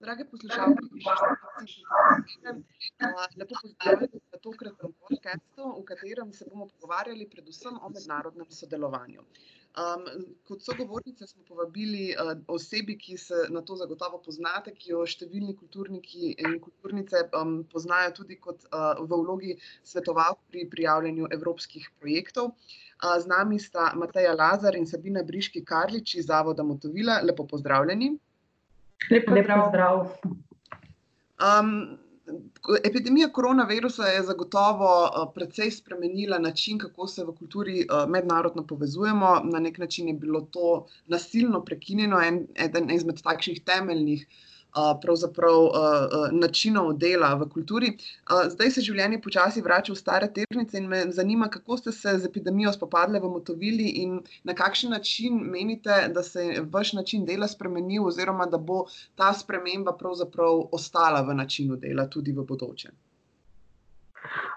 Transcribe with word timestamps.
Drage 0.00 0.24
poslušalke, 0.30 0.80
lepo 3.36 3.54
pozdravljeni 3.62 4.20
na 4.32 4.38
tokratnem 4.46 4.92
podkastu, 5.08 5.68
v 5.80 5.84
katerem 5.90 6.32
se 6.32 6.46
bomo 6.50 6.66
pogovarjali 6.68 7.28
predvsem 7.30 7.78
o 7.82 7.90
mednarodnem 7.90 8.50
sodelovanju. 8.50 9.22
Um, 9.74 10.04
kot 10.46 10.62
sogovornice 10.62 11.26
smo 11.26 11.42
povabili 11.48 12.02
uh, 12.14 12.32
osebi, 12.48 12.98
ki 12.98 13.16
se 13.18 13.34
na 13.50 13.62
to 13.62 13.76
zagotovo 13.76 14.20
poznate, 14.26 14.74
ki 14.74 14.92
jo 14.92 15.00
številni 15.06 15.56
kulturniki 15.58 16.34
in 16.42 16.60
kulturnice 16.66 17.24
um, 17.38 17.56
poznajo 17.72 18.12
tudi 18.20 18.38
kot, 18.38 18.68
uh, 18.70 19.00
v 19.00 19.22
vlogi 19.22 19.56
svetovalk 19.82 20.38
pri 20.50 20.68
prijavljanju 20.74 21.32
evropskih 21.38 21.88
projektov. 21.98 22.52
Uh, 22.54 23.16
z 23.18 23.26
nami 23.30 23.58
sta 23.58 23.90
Mateja 23.98 24.34
Lazar 24.38 24.78
in 24.78 24.86
Sabina 24.86 25.26
Briški 25.26 25.64
Karlič 25.66 26.14
iz 26.22 26.30
Zavoda 26.30 26.62
Motovila. 26.62 27.18
Lepo 27.26 27.46
pozdravljeni. 27.56 28.14
Lep 29.10 29.26
pozdrav. 29.26 30.06
Um, 31.44 31.98
epidemija 32.84 33.28
koronavirusa 33.28 34.06
je 34.06 34.22
zagotovo 34.22 34.90
uh, 35.04 35.32
precej 35.34 35.70
spremenila 35.70 36.38
način, 36.38 36.78
kako 36.78 37.06
se 37.06 37.24
v 37.24 37.34
kulturi 37.38 37.84
uh, 37.84 38.08
mednarodno 38.10 38.66
povezujemo. 38.66 39.40
Na 39.44 39.60
nek 39.60 39.78
način 39.78 40.08
je 40.08 40.14
bilo 40.14 40.40
to 40.40 40.86
nasilno 41.06 41.64
prekinjeno, 41.64 42.22
en, 42.22 42.46
eden 42.56 42.90
izmed 42.90 43.22
takšnih 43.22 43.60
temeljnih 43.64 44.26
uh, 44.28 44.53
pravzaprav 45.02 45.68
načinov 46.32 46.92
dela 46.98 47.34
v 47.34 47.48
kulturi. 47.48 47.92
Zdaj 48.50 48.70
se 48.70 48.84
življenje 48.84 49.20
počasi 49.22 49.62
vrača 49.62 49.92
v 49.92 50.00
stare 50.00 50.30
ternice 50.34 50.78
in 50.78 50.88
me 50.90 51.04
zanima, 51.12 51.48
kako 51.48 51.78
ste 51.78 51.92
se 51.92 52.16
z 52.18 52.30
epidemijo 52.30 52.72
spopadli 52.72 53.20
v 53.20 53.30
Motovili 53.36 53.88
in 54.02 54.20
na 54.44 54.54
kakšen 54.54 54.90
način 54.90 55.40
menite, 55.54 56.08
da 56.14 56.22
se 56.22 56.46
je 56.46 56.66
vaš 56.70 56.92
način 56.92 57.24
dela 57.24 57.48
spremenil, 57.48 58.06
oziroma 58.06 58.46
da 58.46 58.58
bo 58.58 58.84
ta 59.14 59.32
sprememba 59.32 59.96
pravzaprav 59.96 60.68
ostala 60.72 61.22
v 61.22 61.34
načinu 61.34 61.76
dela 61.76 62.08
tudi 62.10 62.32
v 62.32 62.44
bodoče. 62.44 62.90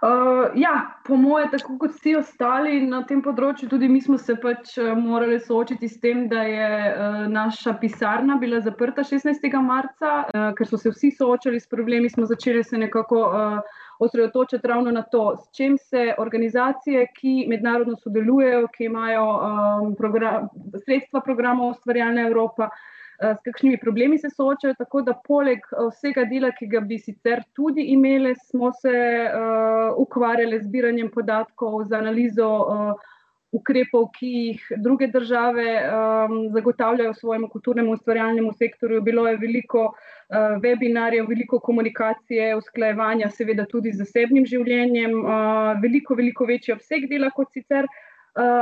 Uh, 0.02 0.52
ja, 0.56 0.96
po 1.06 1.16
moje, 1.16 1.48
tako 1.52 1.78
kot 1.82 1.96
vsi 1.96 2.16
ostali 2.20 2.80
na 2.88 3.02
tem 3.10 3.22
področju, 3.26 3.68
tudi 3.70 3.90
mi 3.92 4.00
smo 4.02 4.18
se 4.22 4.36
pač 4.40 4.76
uh, 4.80 4.94
morali 4.98 5.40
soočiti 5.44 5.90
s 5.90 6.00
tem, 6.04 6.28
da 6.32 6.44
je 6.48 6.70
uh, 6.70 7.18
naša 7.32 7.74
pisarna 7.82 8.38
bila 8.42 8.62
zaprta 8.62 9.04
16. 9.04 9.48
marca, 9.62 10.14
uh, 10.30 10.50
ker 10.58 10.70
so 10.70 10.80
se 10.80 10.94
vsi 10.94 11.12
soočali 11.18 11.60
s 11.60 11.68
problemi, 11.68 12.10
smo 12.14 12.30
začeli 12.30 12.64
se 12.64 12.78
nekako 12.78 13.24
uh, 13.28 13.80
osredotočiti 14.00 14.68
ravno 14.68 14.92
na 14.92 15.02
to, 15.02 15.36
s 15.38 15.50
čim 15.58 15.78
se 15.78 16.14
organizacije, 16.18 17.08
ki 17.18 17.48
mednarodno 17.50 17.98
sodelujejo, 17.98 18.68
ki 18.76 18.92
imajo 18.92 19.26
um, 19.34 19.96
program, 19.98 20.48
sredstva 20.86 21.22
programov 21.26 21.74
Ustvarjalna 21.74 22.30
Evropa. 22.30 22.70
Eh, 22.70 22.97
s 23.20 23.42
kakšnimi 23.44 23.78
problemi 23.78 24.18
se 24.18 24.30
soočajo. 24.30 24.76
Tako 24.78 25.02
da, 25.02 25.14
poleg 25.28 25.60
eh, 25.60 25.84
vsega 25.92 26.26
dela, 26.30 26.52
ki 26.54 26.70
ga 26.72 26.82
bi 26.82 27.00
sicer 27.02 27.44
tudi 27.58 27.90
imeli, 27.94 28.36
smo 28.36 28.72
se 28.82 28.94
uh, 28.94 29.94
ukvarjali 29.98 30.60
z 30.60 30.68
zbiranjem 30.68 31.10
podatkov, 31.14 31.84
z 31.90 31.98
analizo 31.98 32.50
uh, 32.62 33.08
ukrepov, 33.56 34.10
ki 34.18 34.30
jih 34.34 34.66
druge 34.84 35.08
države 35.08 35.66
um, 35.82 36.36
zagotavljajo 36.54 37.14
svojemu 37.14 37.50
kulturnemu 37.50 37.94
ustvarjalnemu 37.94 38.52
sektorju. 38.54 39.02
Bilo 39.02 39.28
je 39.28 39.38
veliko 39.38 39.86
uh, 39.88 40.60
webinarjev, 40.64 41.30
veliko 41.30 41.60
komunikacije, 41.60 42.56
usklajevanja, 42.56 43.30
seveda 43.30 43.66
tudi 43.66 43.96
z 43.96 44.04
zasebnim 44.04 44.46
življenjem, 44.46 45.16
uh, 45.24 45.80
veliko, 45.82 46.16
veliko 46.16 46.46
večji 46.46 46.76
obseg 46.76 47.10
dela 47.10 47.32
kot 47.34 47.56
sicer. 47.56 47.88
Uh, 47.88 48.07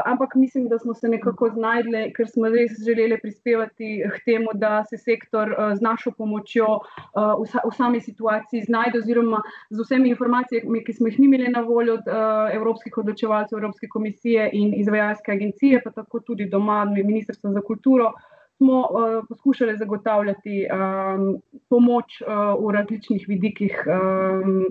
ampak 0.05 0.35
mislim, 0.35 0.67
da 0.67 0.79
smo 0.79 0.93
se 0.93 1.07
nekako 1.07 1.49
znašli, 1.49 2.13
ker 2.15 2.27
smo 2.27 2.49
res 2.49 2.71
želeli 2.85 3.17
prispevati 3.21 4.03
k 4.13 4.23
temu, 4.25 4.53
da 4.53 4.83
se 4.89 4.97
sektor 4.97 5.49
uh, 5.51 5.73
z 5.77 5.81
našo 5.81 6.11
pomočjo 6.17 6.67
uh, 6.79 7.33
v, 7.41 7.49
v 7.65 7.73
sami 7.75 8.01
situaciji 8.01 8.63
znajde, 8.63 8.99
oziroma 8.99 9.41
z 9.69 9.81
vsemi 9.81 10.09
informacijami, 10.09 10.83
ki 10.85 10.93
smo 10.93 11.07
jih 11.07 11.19
imeli 11.19 11.51
na 11.51 11.61
voljo 11.61 11.93
od 11.99 12.07
uh, 12.07 12.53
evropskih 12.55 12.97
odločevalcev, 12.97 13.57
Evropske 13.57 13.87
komisije 13.87 14.49
in 14.53 14.73
izvajalske 14.79 15.31
agencije, 15.31 15.81
pa 15.83 15.91
tako 15.91 16.19
tudi 16.19 16.49
doma, 16.49 16.85
Ministrstva 16.85 17.51
za 17.51 17.61
kulturo. 17.61 18.13
Smo 18.57 18.79
uh, 18.79 19.23
poskušali 19.29 19.77
zagotavljati 19.77 20.67
um, 20.71 21.41
pomoč 21.69 22.21
uh, 22.21 22.55
v 22.63 22.71
različnih 22.71 23.25
vidikih 23.27 23.83
um, 23.87 24.65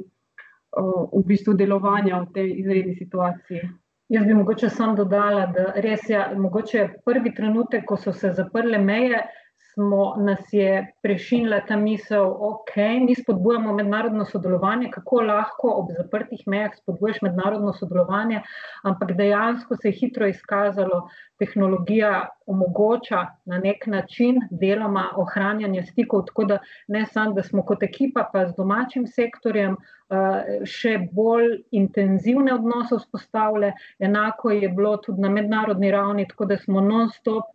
uh, 0.81 1.09
v 1.13 1.25
bistvu 1.27 1.53
delovanja 1.55 2.23
v 2.25 2.33
tej 2.33 2.53
izredni 2.61 2.97
situaciji. 2.97 3.84
Jaz 4.09 4.27
bi 4.27 4.35
mogoče 4.35 4.69
sam 4.69 4.97
dodala, 4.97 5.47
da 5.55 5.71
res 5.81 6.09
je, 6.09 6.21
mogoče 6.37 6.89
prvi 7.07 7.33
trenutek, 7.35 7.87
ko 7.89 7.97
so 7.97 8.13
se 8.13 8.35
zaprle 8.37 8.79
meje, 8.79 9.23
smo, 9.75 10.15
nas 10.19 10.53
je 10.53 10.93
prešinila 11.03 11.61
ta 11.69 11.77
misel, 11.77 12.27
ok, 12.49 12.77
mi 13.07 13.15
spodbujamo 13.15 13.73
mednarodno 13.75 14.25
sodelovanje, 14.25 14.91
kako 14.91 15.21
lahko 15.21 15.73
ob 15.81 15.91
zaprtih 15.97 16.43
mejah 16.47 16.77
spodbuješ 16.77 17.23
mednarodno 17.23 17.73
sodelovanje, 17.73 18.43
ampak 18.85 19.17
dejansko 19.17 19.77
se 19.77 19.89
je 19.89 19.99
hitro 20.01 20.29
izkazalo, 20.31 21.09
tehnologija 21.39 22.29
omogoča 22.47 23.27
na 23.45 23.59
nek 23.59 23.87
način 23.87 24.41
deloma 24.51 25.09
ohranjanje 25.17 25.83
stikov, 25.83 26.27
tako 26.27 26.45
da 26.45 26.59
ne 26.89 27.07
samo, 27.07 27.35
da 27.35 27.43
smo 27.43 27.63
kot 27.63 27.83
ekipa, 27.83 28.29
pa 28.33 28.47
z 28.47 28.57
domačim 28.57 29.07
sektorjem, 29.07 29.77
Eh, 30.13 30.65
še 30.69 30.91
bolj 31.17 31.47
intenzivne 31.79 32.53
odnose 32.55 32.99
vzpostavile. 33.01 33.71
Enako 34.05 34.51
je 34.53 34.69
bilo 34.69 34.97
tudi 35.07 35.23
na 35.25 35.31
mednarodni 35.33 35.91
ravni, 35.95 36.27
tako 36.29 36.49
da 36.51 36.59
smo 36.61 36.83
non-stop, 36.85 37.49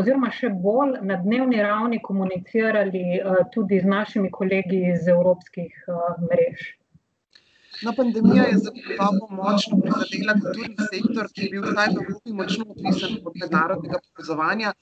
oziroma 0.00 0.30
še 0.32 0.48
bolj 0.64 0.96
na 1.10 1.18
dnevni 1.26 1.60
ravni 1.66 2.00
komunicirali 2.08 3.04
eh, 3.18 3.42
tudi 3.52 3.82
z 3.84 3.92
našimi 3.96 4.32
kolegi 4.32 4.80
iz 4.94 5.12
evropskih 5.12 5.84
eh, 5.84 6.00
mrež. 6.24 6.64
No, 7.84 7.92
pandemija 7.96 8.44
je 8.44 8.58
zagotovo 8.66 9.28
močno 9.30 9.78
prizadela 9.84 10.34
kulturni 10.42 10.86
sektor, 10.92 11.28
ki 11.34 11.42
je 11.42 11.50
bil 11.54 11.64
vsaj 11.66 11.88
v 11.92 12.04
Evropi 12.04 12.36
močno 12.40 12.64
odvisen 12.74 13.18
od 13.24 13.36
mednarodnega 13.42 14.00
povezovanja. 14.06 14.72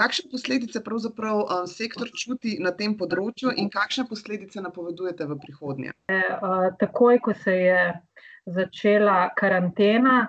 Kakšne 0.00 0.30
posledice 0.32 0.82
pravzaprav 0.84 1.40
um, 1.42 1.66
sektor 1.68 2.08
čuti 2.22 2.54
na 2.64 2.72
tem 2.76 2.94
področju 2.98 3.52
in 3.56 3.68
kakšne 3.72 4.06
posledice 4.08 4.62
napovedujete 4.64 5.26
v 5.28 5.38
prihodnje? 5.42 5.92
E, 6.08 6.20
takoj, 6.80 7.18
ko 7.26 7.34
se 7.44 7.56
je 7.58 7.82
začela 8.46 9.18
karantena, 9.38 10.22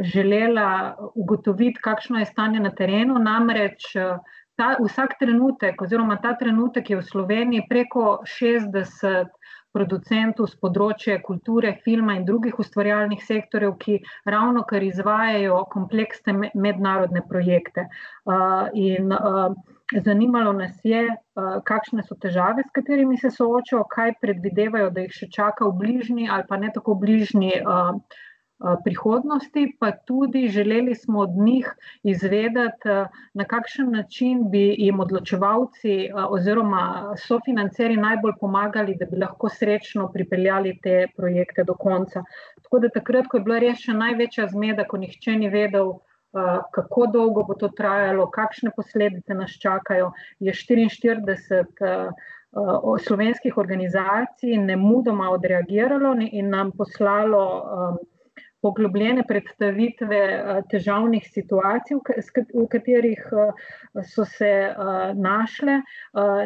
želela 0.00 0.96
ugotoviti, 1.14 1.80
kakšno 1.82 2.18
je 2.18 2.26
stanje 2.26 2.60
na 2.60 2.70
terenu. 2.70 3.18
Namreč 3.18 3.90
ta, 4.58 4.76
vsak 4.78 5.16
trenutek, 5.18 5.82
oziroma 5.82 6.18
ta 6.22 6.36
trenutek 6.38 6.90
je 6.90 7.00
v 7.00 7.06
Sloveniji 7.06 7.66
preko 7.70 8.20
60 8.26 9.34
producentov 9.74 10.48
z 10.50 10.58
področja 10.62 11.18
kulture, 11.24 11.74
filma 11.84 12.16
in 12.18 12.26
drugih 12.28 12.58
ustvarjalnih 12.58 13.22
sektorjev, 13.24 13.76
ki 13.82 13.98
ravno 14.26 14.64
kar 14.68 14.84
izvajajo 14.84 15.64
kompleksne 15.72 16.52
mednarodne 16.54 17.24
projekte. 17.28 17.88
In 18.74 19.12
zanimalo 20.04 20.52
nas 20.52 20.76
je, 20.84 21.06
kakšne 21.64 22.04
so 22.04 22.16
težave, 22.20 22.64
s 22.66 22.74
katerimi 22.76 23.16
se 23.20 23.30
soočajo, 23.32 23.84
kaj 23.92 24.18
predvidevajo, 24.22 24.90
da 24.92 25.06
jih 25.06 25.14
še 25.22 25.30
čaka 25.32 25.68
v 25.68 25.76
bližnji 25.82 26.28
ali 26.28 26.44
pa 26.48 26.58
ne 26.60 26.72
tako 26.74 26.98
bližnji. 27.00 27.62
Eh, 28.58 28.76
prihodnosti, 28.84 29.76
pa 29.78 29.92
tudi 29.92 30.48
želeli 30.48 30.94
smo 30.94 31.20
od 31.20 31.30
njih 31.30 31.74
izvedeti, 32.02 32.88
eh, 32.88 33.06
na 33.34 33.44
kakšen 33.44 33.90
način 33.90 34.50
bi 34.50 34.74
jim 34.78 35.00
odločevalci 35.00 35.92
eh, 36.04 36.12
oziroma 36.28 37.14
sofinanceri 37.26 37.96
najbolj 37.96 38.32
pomagali, 38.40 38.96
da 38.98 39.06
bi 39.06 39.16
lahko 39.16 39.48
srečno 39.48 40.08
pripeljali 40.12 40.78
te 40.82 41.06
projekte 41.16 41.64
do 41.64 41.74
konca. 41.74 42.24
Tako 42.62 42.78
da 42.78 42.88
takrat, 42.88 43.30
ko 43.30 43.36
je 43.36 43.44
bila 43.44 43.58
res 43.58 43.78
še 43.78 43.94
največja 43.94 44.48
zmeda, 44.50 44.88
ko 44.90 44.98
nihče 45.06 45.36
ni 45.38 45.48
vedel, 45.48 45.94
kako 46.74 47.06
dolgo 47.12 47.42
bo 47.46 47.54
to 47.54 47.68
trajalo, 47.68 48.26
kakšne 48.30 48.70
posledice 48.76 49.34
nas 49.34 49.54
čakajo, 49.62 50.10
je 50.38 50.52
44. 50.52 52.10
Slovenskih 53.06 53.56
organizacij 53.58 54.58
ne 54.60 54.76
mudoma 54.76 55.30
odreagiralo 55.30 56.14
in 56.20 56.50
nam 56.50 56.72
poslalo 56.72 57.42
poglobljene 58.62 59.24
predstavitve 59.28 60.18
eh, 60.18 60.60
težavnih 60.70 61.26
situacij, 61.34 62.00
v 62.54 62.66
katerih 62.70 63.20
eh, 63.32 63.66
so 64.12 64.26
se 64.28 64.52
eh, 64.68 65.12
našle, 65.14 65.80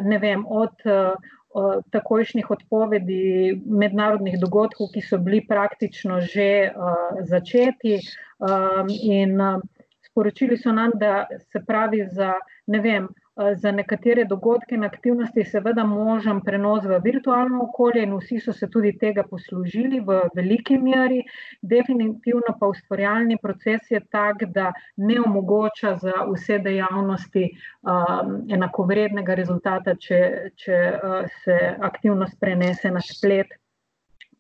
ne 0.03 0.19
vem, 0.19 0.45
od 0.47 0.85
takojšnjih 1.93 2.47
odpovedi 2.51 3.61
mednarodnih 3.69 4.39
dogodkov, 4.41 4.89
ki 4.95 5.03
so 5.05 5.19
bili 5.21 5.43
praktično 5.45 6.23
že 6.25 6.73
začeti 7.29 7.99
in 9.05 9.43
sporočili 10.13 10.61
so 10.61 10.73
nam, 10.73 10.93
da 11.01 11.27
se 11.41 11.65
pravi 11.67 12.05
za, 12.13 12.35
ne 12.67 12.81
vem, 12.81 13.09
Eh, 13.41 13.55
za 13.57 13.71
nekatere 13.73 14.25
dogodke 14.29 14.75
in 14.77 14.85
aktivnosti 14.85 15.45
seveda 15.49 15.85
možen 15.89 16.41
prenos 16.45 16.85
v 16.85 16.99
virtualno 17.05 17.63
okolje 17.65 18.03
in 18.05 18.13
vsi 18.19 18.41
so 18.45 18.53
se 18.53 18.67
tudi 18.75 18.91
tega 19.01 19.23
poslužili 19.31 20.01
v 20.05 20.19
veliki 20.37 20.77
meri. 20.79 21.23
Definitivno 21.63 22.53
pa 22.61 22.69
ustvarjalni 22.69 23.39
proces 23.43 23.89
je 23.91 24.03
tak, 24.11 24.45
da 24.53 24.73
ne 24.97 25.17
omogoča 25.21 25.95
za 26.03 26.27
vse 26.29 26.59
dejavnosti 26.59 27.47
um, 27.49 28.37
enakovrednega 28.53 29.35
rezultata, 29.41 29.97
če, 29.97 30.21
če 30.57 30.83
uh, 30.93 31.25
se 31.45 31.59
aktivnost 31.81 32.37
prenese 32.41 32.93
na 32.93 33.01
splet. 33.01 33.57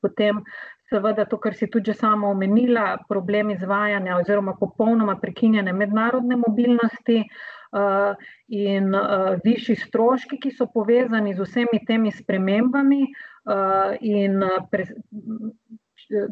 Potem 0.05 0.45
seveda 0.93 1.27
to, 1.29 1.39
kar 1.41 1.56
si 1.56 1.69
tudi 1.73 1.94
sama 1.97 2.29
omenila, 2.31 2.99
problem 3.09 3.50
izvajanja 3.56 4.19
oziroma 4.21 4.55
popolnoma 4.61 5.17
prekinjene 5.21 5.73
mednarodne 5.73 6.39
mobilnosti. 6.47 7.25
Uh, 7.73 8.12
in 8.53 8.91
uh, 8.93 9.39
višji 9.41 9.79
stroški, 9.81 10.37
ki 10.43 10.50
so 10.53 10.67
povezani 10.69 11.31
z 11.33 11.47
vsemi 11.47 11.79
temi 11.89 12.11
spremembami 12.12 13.06
uh, 13.09 13.94
in 14.05 14.44
pre, 14.69 14.85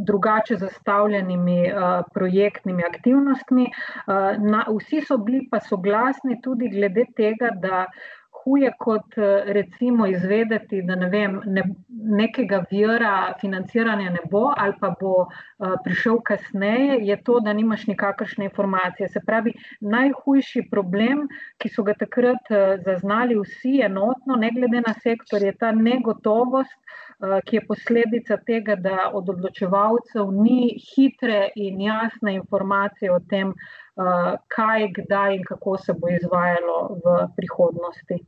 drugače 0.05 0.59
zastavljenimi 0.61 1.73
uh, 1.73 2.03
projektnimi 2.13 2.85
aktivnostmi. 2.85 3.71
Uh, 3.71 4.37
na, 4.45 4.67
vsi 4.69 5.01
so 5.09 5.17
bili 5.17 5.47
pa 5.49 5.63
soglasni 5.65 6.37
tudi 6.45 6.69
glede 6.77 7.07
tega, 7.17 7.55
da 7.65 7.87
uh, 7.87 8.20
huje 8.45 8.73
kot 8.79 9.19
eh, 9.19 9.53
recimo 9.57 10.07
izvedeti, 10.07 10.83
da 10.83 10.97
ne 10.97 11.09
vem, 11.09 11.41
ne, 11.47 11.65
nekega 11.89 12.65
vira 12.71 13.35
financiranja 13.41 14.11
ne 14.11 14.23
bo 14.31 14.51
ali 14.57 14.73
pa 14.81 14.91
bo 15.01 15.13
uh, 15.21 15.75
prišel 15.85 16.21
kasneje, 16.25 16.97
je 17.07 17.17
to, 17.25 17.41
da 17.45 17.53
nimaš 17.53 17.87
nikakršne 17.87 18.45
informacije. 18.45 19.09
Se 19.09 19.21
pravi, 19.27 19.53
najhujši 19.81 20.67
problem, 20.71 21.27
ki 21.59 21.69
so 21.69 21.85
ga 21.85 21.95
takrat 22.01 22.51
uh, 22.51 22.81
zaznali 22.85 23.37
vsi 23.39 23.81
enotno, 23.85 24.37
ne 24.41 24.51
glede 24.57 24.83
na 24.87 24.95
sektor, 25.03 25.43
je 25.43 25.53
ta 25.53 25.73
negotovost, 25.77 26.77
uh, 26.77 27.10
ki 27.21 27.57
je 27.57 27.67
posledica 27.67 28.37
tega, 28.47 28.77
da 28.77 29.11
od 29.15 29.29
odločevalcev 29.29 30.33
ni 30.33 30.77
hitre 30.81 31.51
in 31.57 31.81
jasne 31.81 32.35
informacije 32.35 33.13
o 33.13 33.21
tem, 33.31 33.53
uh, 33.53 34.35
kaj, 34.49 34.89
kdaj 34.97 35.37
in 35.37 35.45
kako 35.49 35.77
se 35.79 35.93
bo 35.93 36.09
izvajalo 36.09 36.79
v 37.05 37.17
prihodnosti. 37.37 38.21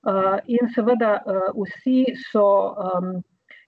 Uh, 0.00 0.38
in 0.48 0.72
seveda, 0.74 1.18
vsi 1.52 2.14
so 2.30 2.46
um, 2.72 3.20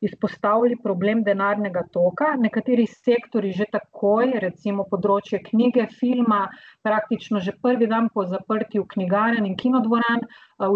izpostavili 0.03 0.77
problem 0.83 1.23
denarnega 1.27 1.85
toka. 1.93 2.33
Nekateri 2.39 2.87
sektori 2.91 3.53
že 3.57 3.69
takoj, 3.73 4.35
recimo 4.45 4.87
področje 4.91 5.43
knjige, 5.51 5.87
filma, 6.01 6.43
praktično 6.87 7.41
že 7.41 7.55
prvi 7.63 7.89
dan 7.91 8.11
po 8.15 8.27
zaprtju 8.27 8.87
knjigarn 8.95 9.47
in 9.47 9.57
kinodvoran, 9.57 10.27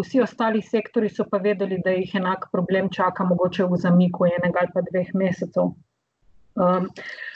vsi 0.00 0.22
ostali 0.22 0.62
sektori 0.62 1.10
so 1.10 1.26
pa 1.30 1.42
vedeli, 1.42 1.80
da 1.84 1.94
jih 1.96 2.14
enak 2.22 2.48
problem 2.52 2.90
čaka, 2.90 3.26
mogoče 3.26 3.66
v 3.70 3.82
zamiku 3.82 4.30
enega 4.30 4.64
ali 4.64 4.74
pa 4.74 4.86
dveh 4.90 5.12
mesecev. 5.14 5.74
Um, 6.56 6.86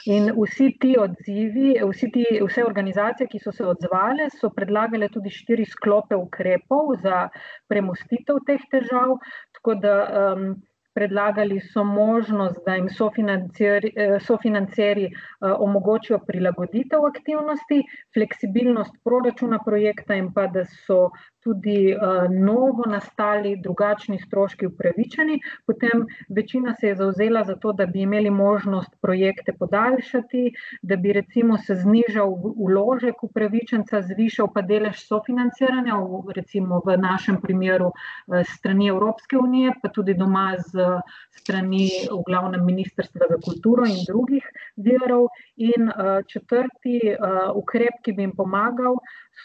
in 0.09 0.31
vsi 0.33 0.71
ti 0.81 0.95
odzivi, 0.97 1.75
vsi 1.77 2.07
ti, 2.09 2.23
vse 2.41 2.63
organizacije, 2.65 3.27
ki 3.29 3.39
so 3.43 3.51
se 3.53 3.65
odzvale, 3.69 4.31
so 4.33 4.49
predlagale 4.49 5.11
tudi 5.13 5.29
štiri 5.29 5.67
sklope 5.69 6.17
ukrepov 6.17 6.95
za 7.03 7.27
premustitev 7.69 8.41
teh 8.47 8.63
težav. 8.73 9.19
Tako 9.59 9.75
da 9.83 9.93
um, 10.23 10.47
predlagali 10.93 11.59
so 11.73 11.83
možnost, 11.83 12.59
da 12.65 12.75
jim 12.75 12.89
sofinanceri, 12.89 13.91
eh, 13.95 14.17
sofinanceri 14.19 15.05
uh, 15.07 15.53
omogočijo 15.59 16.19
prilagoditev 16.27 17.05
aktivnosti, 17.05 17.81
fleksibilnost 18.13 18.97
proračuna 19.03 19.59
projekta 19.65 20.15
in 20.15 20.33
pa 20.33 20.47
da 20.47 20.65
so 20.65 21.09
tudi 21.43 21.93
uh, 21.95 22.29
novo 22.29 22.83
nastali 22.87 23.55
drugačni 23.55 24.19
stroški 24.19 24.67
upravičeni. 24.67 25.39
Potem 25.67 26.05
večina 26.29 26.75
se 26.79 26.87
je 26.87 26.95
zauzela 26.95 27.43
za 27.43 27.55
to, 27.55 27.73
da 27.73 27.85
bi 27.85 28.01
imeli 28.01 28.29
možnost 28.29 28.89
projekte 29.01 29.53
podaljšati, 29.53 30.53
da 30.81 30.95
bi 30.95 31.13
recimo 31.13 31.57
se 31.57 31.75
znižal 31.75 32.33
uložek 32.55 33.23
upravičenca, 33.23 34.01
zvišal 34.01 34.51
pa 34.53 34.61
delež 34.61 35.01
sofinanciranja, 35.07 35.95
v, 35.95 36.33
recimo 36.35 36.81
v 36.85 36.97
našem 36.97 37.41
primeru 37.41 37.91
uh, 37.91 38.41
strani 38.45 38.87
Evropske 38.87 39.37
unije, 39.37 39.73
pa 39.81 39.89
tudi 39.89 40.13
doma 40.13 40.55
z 40.57 41.01
strani 41.41 41.89
v 42.11 42.21
glavnem 42.27 42.65
Ministrstva 42.65 43.27
za 43.29 43.37
kulturo 43.41 43.85
in 43.85 44.05
drugih 44.07 44.45
virov. 44.77 45.27
In 45.57 45.89
uh, 45.89 46.21
četrti 46.27 46.99
uh, 47.13 47.51
ukrep, 47.55 48.01
ki 48.03 48.13
bi 48.13 48.25
jim 48.25 48.35
pomagal, 48.37 48.95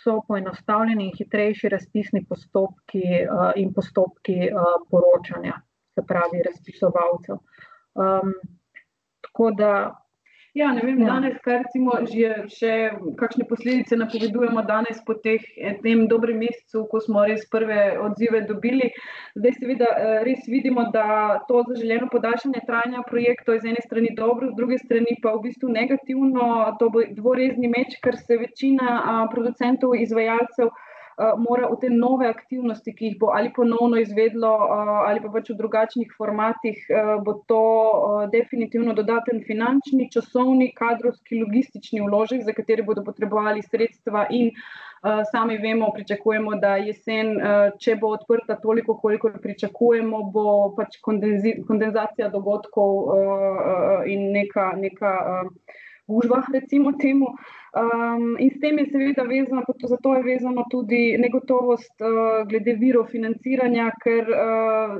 so 0.02 0.20
poenostavljeni 0.28 1.04
in 1.04 1.16
hitrejši 1.18 1.68
razpisni 1.68 2.24
postopki 2.28 3.04
uh, 3.22 3.52
in 3.56 3.72
postopki 3.74 4.38
uh, 4.50 4.72
poročanja, 4.90 5.60
se 5.94 6.06
pravi, 6.06 6.42
razpisovalcev. 6.46 7.38
Um, 7.94 8.34
tako 9.20 9.50
da 9.50 9.72
Ja, 10.56 10.70
ne 10.72 10.80
vem, 10.80 11.00
ja. 11.02 11.06
danes, 11.12 11.34
kaj 11.44 11.58
recimo, 11.66 11.98
že 12.08 12.28
še 12.48 12.70
kakšne 13.20 13.44
posledice 13.44 13.98
napovedujemo 14.00 14.62
danes 14.64 15.02
po 15.04 15.12
teh 15.20 15.42
eh, 15.52 15.74
tem 15.84 16.06
dobrem 16.08 16.38
mesecu, 16.40 16.86
ko 16.88 17.00
smo 17.04 17.26
res 17.28 17.44
prve 17.52 17.98
odzive 18.00 18.40
dobili. 18.48 18.88
Zdaj 19.36 19.52
seveda 19.58 19.90
eh, 19.92 20.14
res 20.24 20.48
vidimo, 20.48 20.86
da 20.96 21.42
to 21.50 21.60
zaželjeno 21.68 22.08
podaljšanje 22.08 22.64
trajanja 22.70 23.04
projektov 23.10 23.58
je 23.58 23.66
z 23.66 23.72
ene 23.74 23.84
strani 23.84 24.14
dobro, 24.16 24.48
z 24.54 24.56
druge 24.56 24.80
strani 24.80 25.18
pa 25.20 25.36
v 25.36 25.44
bistvu 25.50 25.76
negativno, 25.76 26.48
to 26.80 26.88
bo 26.94 27.04
dvorezni 27.20 27.68
meč, 27.76 28.00
ker 28.00 28.16
se 28.16 28.40
večina 28.40 29.28
producentov, 29.34 29.92
izvajalcev 30.00 30.72
mora 31.16 31.68
v 31.70 31.78
te 31.80 31.88
nove 31.90 32.28
aktivnosti, 32.28 32.92
ki 32.92 33.10
jih 33.10 33.18
bo 33.20 33.30
ali 33.32 33.52
ponovno 33.56 33.96
izvedlo, 34.00 34.50
uh, 34.52 34.90
ali 35.08 35.22
pa 35.24 35.30
pač 35.32 35.48
v 35.50 35.56
drugačnih 35.56 36.12
formatih, 36.16 36.82
uh, 36.92 37.12
bo 37.24 37.38
to 37.48 37.60
definitivno 38.32 38.92
dodaten 38.96 39.40
finančni, 39.46 40.10
časovni, 40.12 40.72
kadrovski, 40.76 41.40
logistični 41.40 42.04
vložek, 42.04 42.44
za 42.44 42.52
katere 42.52 42.84
bodo 42.84 43.04
potrebovali 43.04 43.64
sredstva 43.64 44.26
in 44.30 44.52
sami 45.30 45.58
vemo, 45.62 45.92
pričakujemo, 45.94 46.56
da 46.58 46.76
jesen, 46.82 47.36
če 47.78 47.94
bo 48.00 48.08
odprta 48.16 48.56
toliko, 48.58 48.96
koliko 48.98 49.30
pričakujemo, 49.42 50.22
bo 50.34 50.46
pač 50.74 50.96
kondenzacija 51.04 52.30
dogodkov 52.32 53.12
in 54.10 54.32
neka, 54.34 54.72
neka 54.80 55.12
gužva, 56.06 56.42
recimo 56.52 56.92
temu. 56.98 57.36
Um, 57.76 58.36
in 58.38 58.50
s 58.50 58.60
tem 58.60 58.78
je 58.78 58.86
seveda 58.86 59.22
vezano, 59.22 59.62
zato 59.88 60.14
je 60.14 60.22
vezano 60.22 60.64
tudi 60.70 61.16
negotovost 61.18 62.00
uh, 62.00 62.46
glede 62.48 62.72
virov 62.72 63.10
financiranja, 63.12 63.90
ker 64.00 64.30
uh, 64.32 64.94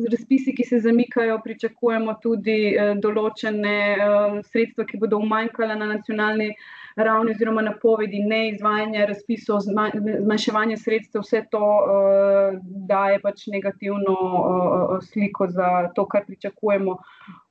z 0.00 0.12
razpisi, 0.14 0.54
ki 0.56 0.64
se 0.64 0.80
zamikajo, 0.80 1.36
pričakujemo 1.44 2.14
tudi 2.22 2.56
uh, 2.72 2.94
določene 3.04 3.74
uh, 3.96 4.38
sredstva, 4.48 4.86
ki 4.88 5.02
bodo 5.02 5.20
umanjkala 5.20 5.76
na 5.76 5.90
nacionalni 5.92 6.48
ravni, 6.96 7.34
oziroma 7.36 7.66
napovedi 7.68 8.24
neizvajanja 8.24 9.10
razpisov, 9.12 9.60
zmanjševanje 9.68 10.80
sredstev, 10.80 11.26
vse 11.26 11.44
to 11.52 11.60
uh, 11.60 12.56
daje 12.88 13.20
pač 13.20 13.44
negativno 13.52 14.16
uh, 14.16 14.96
sliko 15.04 15.50
za 15.52 15.92
to, 15.92 16.08
kar 16.08 16.24
pričakujemo 16.24 16.96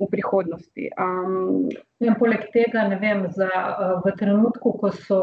v 0.01 0.09
prihodnosti. 0.09 0.89
Um, 0.97 1.69
In 2.01 2.15
poleg 2.17 2.47
tega, 2.49 2.87
vem, 2.97 3.19
za, 3.29 3.47
v 4.01 4.11
trenutku, 4.17 4.71
ko 4.81 4.89
so 5.03 5.19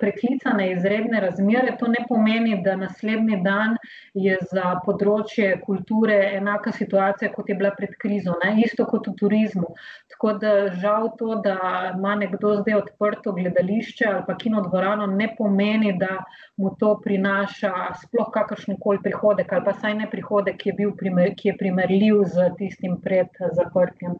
preklicane 0.00 0.70
izredne 0.72 1.20
razmere, 1.20 1.74
to 1.76 1.90
ne 1.92 2.06
pomeni, 2.08 2.54
da 2.64 2.72
naslednji 2.80 3.42
dan 3.44 3.74
je 4.16 4.38
za 4.48 4.70
področje 4.86 5.50
kulture 5.66 6.16
enaka 6.38 6.72
situacija, 6.72 7.28
kot 7.34 7.50
je 7.52 7.56
bila 7.58 7.74
pred 7.76 7.92
krizo, 8.00 8.32
ne? 8.40 8.54
isto 8.64 8.86
kot 8.88 9.10
v 9.10 9.12
turizmu. 9.20 9.74
Tako 10.14 10.32
da 10.40 10.52
žal 10.80 11.10
to, 11.18 11.36
da 11.44 11.58
ima 11.90 12.14
nekdo 12.22 12.54
zdaj 12.62 12.78
odprto 12.78 13.34
gledališče 13.36 14.06
ali 14.08 14.22
pa 14.30 14.38
kinodvorano, 14.40 15.10
ne 15.18 15.28
pomeni, 15.36 15.92
da 16.00 16.22
mu 16.56 16.72
to 16.80 16.94
prinaša 17.04 17.74
sploh 18.06 18.30
kakršen 18.32 18.80
koli 18.80 19.02
prihodek 19.04 19.52
ali 19.52 19.68
pa 19.68 19.76
saj 19.82 19.98
ne 20.00 20.08
prihodek, 20.08 20.56
ki 20.64 20.72
je, 20.72 20.78
bil 20.80 20.96
ki 21.36 21.52
je 21.52 21.58
primerljiv 21.60 22.24
z 22.32 22.48
tistim 22.56 22.96
pred 23.04 23.44
zaprtjem. 23.60 24.16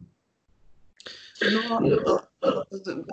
No, 1.40 1.80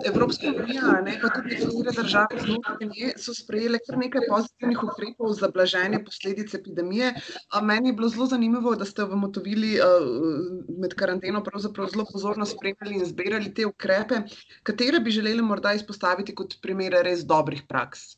Evropska 0.06 0.46
unija, 0.48 1.00
ne, 1.04 1.18
pa 1.22 1.28
tudi 1.34 1.56
nekatere 1.60 1.92
države 1.96 2.38
znotraj 2.44 2.88
nje, 2.88 3.10
so 3.20 3.34
sprejele 3.34 3.78
kar 3.86 3.98
nekaj 4.00 4.24
pozitivnih 4.30 4.82
ukrepov 4.86 5.34
za 5.40 5.50
blaženje 5.52 6.00
posledic 6.04 6.54
epidemije. 6.54 7.12
Meni 7.62 7.92
je 7.92 7.96
bilo 8.00 8.08
zelo 8.08 8.26
zanimivo, 8.26 8.74
da 8.80 8.88
ste 8.88 9.04
v 9.04 9.20
Motovili 9.20 9.76
med 10.80 10.94
karanteno 10.94 11.44
zelo 11.90 12.06
pozorno 12.12 12.46
spremljali 12.46 13.00
in 13.00 13.06
zbirali 13.06 13.54
te 13.54 13.66
ukrepe. 13.66 14.22
Katere 14.62 15.00
bi 15.00 15.10
želeli 15.10 15.42
morda 15.42 15.74
izpostaviti 15.74 16.34
kot 16.34 16.60
primere 16.62 17.02
res 17.02 17.24
dobrih 17.24 17.62
praks? 17.68 18.14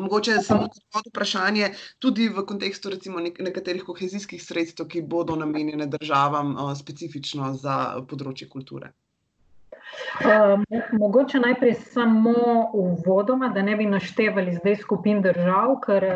Mogoče 0.00 0.38
samo 0.44 0.68
vprašanje, 1.06 1.70
tudi 1.98 2.28
v 2.28 2.44
kontekstu 2.48 2.92
recimo 2.94 3.20
nek 3.20 3.40
nekaterih 3.44 3.84
kohezijskih 3.84 4.42
sredstev, 4.42 4.88
ki 4.88 5.04
bodo 5.14 5.36
namenjene 5.36 5.86
državam 5.92 6.54
uh, 6.56 6.72
specifično 6.78 7.52
za 7.60 7.76
področje 8.10 8.48
kulture. 8.48 8.94
Um, 10.20 10.64
mogoče 10.92 11.38
najprej 11.40 11.74
samo 11.74 12.70
uvodoma, 12.72 13.48
da 13.48 13.62
ne 13.62 13.76
bi 13.76 13.86
naštevali 13.86 14.54
zdaj 14.54 14.76
skupin 14.76 15.22
držav, 15.22 15.78
ker 15.84 16.06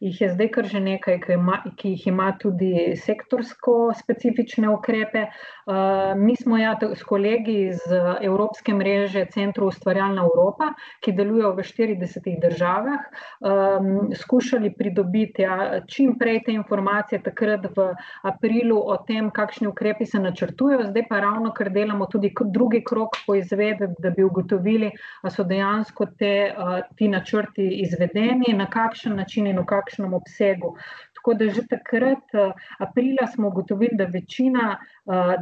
jih 0.00 0.20
je 0.20 0.28
zdaj 0.32 0.48
kar 0.56 0.66
že 0.68 0.80
nekaj, 0.80 1.20
ki, 1.22 1.36
ima, 1.38 1.58
ki 1.76 1.92
jih 1.94 2.06
ima 2.10 2.32
tudi 2.40 2.96
sektorsko 2.96 3.92
specifične 3.96 4.68
ukrepe. 4.68 5.26
Uh, 5.66 6.16
mi 6.16 6.36
smo 6.36 6.58
ja, 6.58 6.74
s 6.94 7.02
kolegi 7.02 7.54
iz 7.68 7.80
Evropske 8.20 8.74
mreže 8.74 9.26
Centru 9.32 9.68
Ustvarjalna 9.70 10.26
Evropa, 10.26 10.72
ki 11.00 11.12
delujejo 11.12 11.54
v 11.54 11.66
40 11.68 12.28
državah, 12.42 13.06
um, 13.40 14.10
skušali 14.14 14.74
pridobiti 14.78 15.46
ja, 15.46 15.80
čim 15.86 16.18
prej 16.18 16.42
te 16.48 16.52
informacije, 16.52 17.22
takrat 17.22 17.70
v 17.76 17.90
aprilu, 18.22 18.82
o 18.82 18.98
tem, 19.06 19.30
kakšni 19.30 19.70
ukrepi 19.70 20.06
se 20.06 20.18
načrtujejo, 20.18 20.90
zdaj 20.90 21.08
pa 21.08 21.22
ravno, 21.22 21.54
ker 21.54 21.70
delamo 21.72 22.10
tudi 22.10 22.32
drugi 22.50 22.82
krok 22.84 23.13
poizvedeti, 23.26 23.94
da 23.98 24.10
bi 24.10 24.24
ugotovili, 24.24 24.90
da 25.22 25.30
so 25.30 25.44
dejansko 25.44 26.06
te, 26.18 26.54
ti 26.96 27.08
načrti 27.08 27.68
izvedeni, 27.86 28.54
na 28.54 28.66
kakšen 28.70 29.16
način 29.16 29.46
in 29.46 29.58
v 29.58 29.66
kakšnem 29.66 30.14
obsegu. 30.14 30.74
Tako 31.14 31.34
da 31.40 31.46
že 31.48 31.62
takrat, 31.70 32.34
aprila, 32.78 33.26
smo 33.26 33.48
ugotovili, 33.48 33.96
da 33.96 34.04
večina 34.04 34.76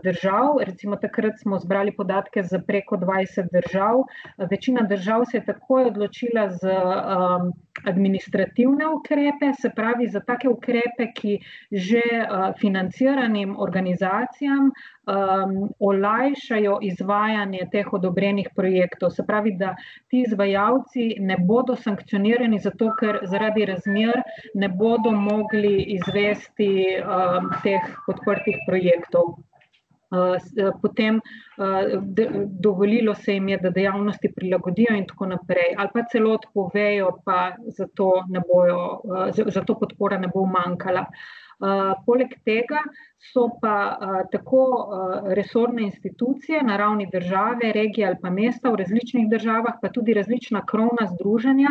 držav, 0.04 0.60
recimo 0.62 0.96
takrat 0.96 1.40
smo 1.40 1.58
zbrali 1.58 1.96
podatke 1.96 2.42
za 2.42 2.60
preko 2.66 2.96
20 2.96 3.48
držav, 3.52 4.04
večina 4.50 4.82
držav 4.82 5.24
se 5.30 5.36
je 5.36 5.44
takoj 5.44 5.84
odločila 5.84 6.48
za 6.50 6.78
um, 6.78 7.52
administrativne 7.84 8.86
ukrepe, 8.86 9.52
se 9.60 9.70
pravi 9.76 10.08
za 10.08 10.20
take 10.20 10.48
ukrepe, 10.48 11.08
ki 11.14 11.38
že 11.70 12.02
uh, 12.02 12.52
financiranim 12.60 13.54
organizacijam 13.58 14.70
um, 14.70 15.70
olajšajo 15.78 16.78
izvajanje 16.82 17.68
teh 17.72 17.92
odobrenih 17.92 18.48
projektov. 18.56 19.10
Se 19.10 19.26
pravi, 19.26 19.56
da 19.58 19.74
ti 20.08 20.24
izvajalci 20.26 21.08
ne 21.18 21.36
bodo 21.38 21.76
sankcionirani 21.76 22.58
zato, 22.58 22.92
ker 23.00 23.22
zaradi 23.30 23.66
razmer 23.72 24.22
ne 24.54 24.68
bodo 24.68 25.10
mogli 25.10 25.76
izvesti 25.98 26.72
um, 27.00 27.50
teh 27.62 27.88
podprtih 28.06 28.62
projektov. 28.68 29.34
Uh, 30.12 30.36
potem 30.82 31.16
uh, 31.16 32.02
dovolilo 32.60 33.14
se 33.14 33.32
jim 33.32 33.48
je, 33.48 33.56
da 33.62 33.70
dejavnosti 33.70 34.28
prilagodijo, 34.36 34.96
in 34.96 35.06
tako 35.08 35.30
naprej, 35.30 35.72
ali 35.78 35.88
pa 35.94 36.02
celo 36.12 36.34
odpovejo, 36.36 37.14
pa 37.24 37.54
zato, 37.78 38.10
bojo, 38.48 38.82
uh, 39.04 39.46
zato 39.48 39.78
podpora 39.80 40.18
ne 40.18 40.28
bo 40.34 40.44
manjkala. 40.46 41.06
Poleg 42.06 42.32
tega 42.44 42.80
so 43.22 43.46
pa 43.60 43.74
tako 44.32 44.62
resorne 45.36 45.82
institucije 45.82 46.62
na 46.62 46.76
ravni 46.76 47.06
države, 47.12 47.72
regije 47.72 48.06
ali 48.06 48.16
pa 48.22 48.30
mesta 48.30 48.70
v 48.70 48.76
različnih 48.76 49.28
državah, 49.30 49.74
pa 49.82 49.88
tudi 49.88 50.14
različna 50.14 50.64
krovna 50.66 51.06
združenja, 51.14 51.68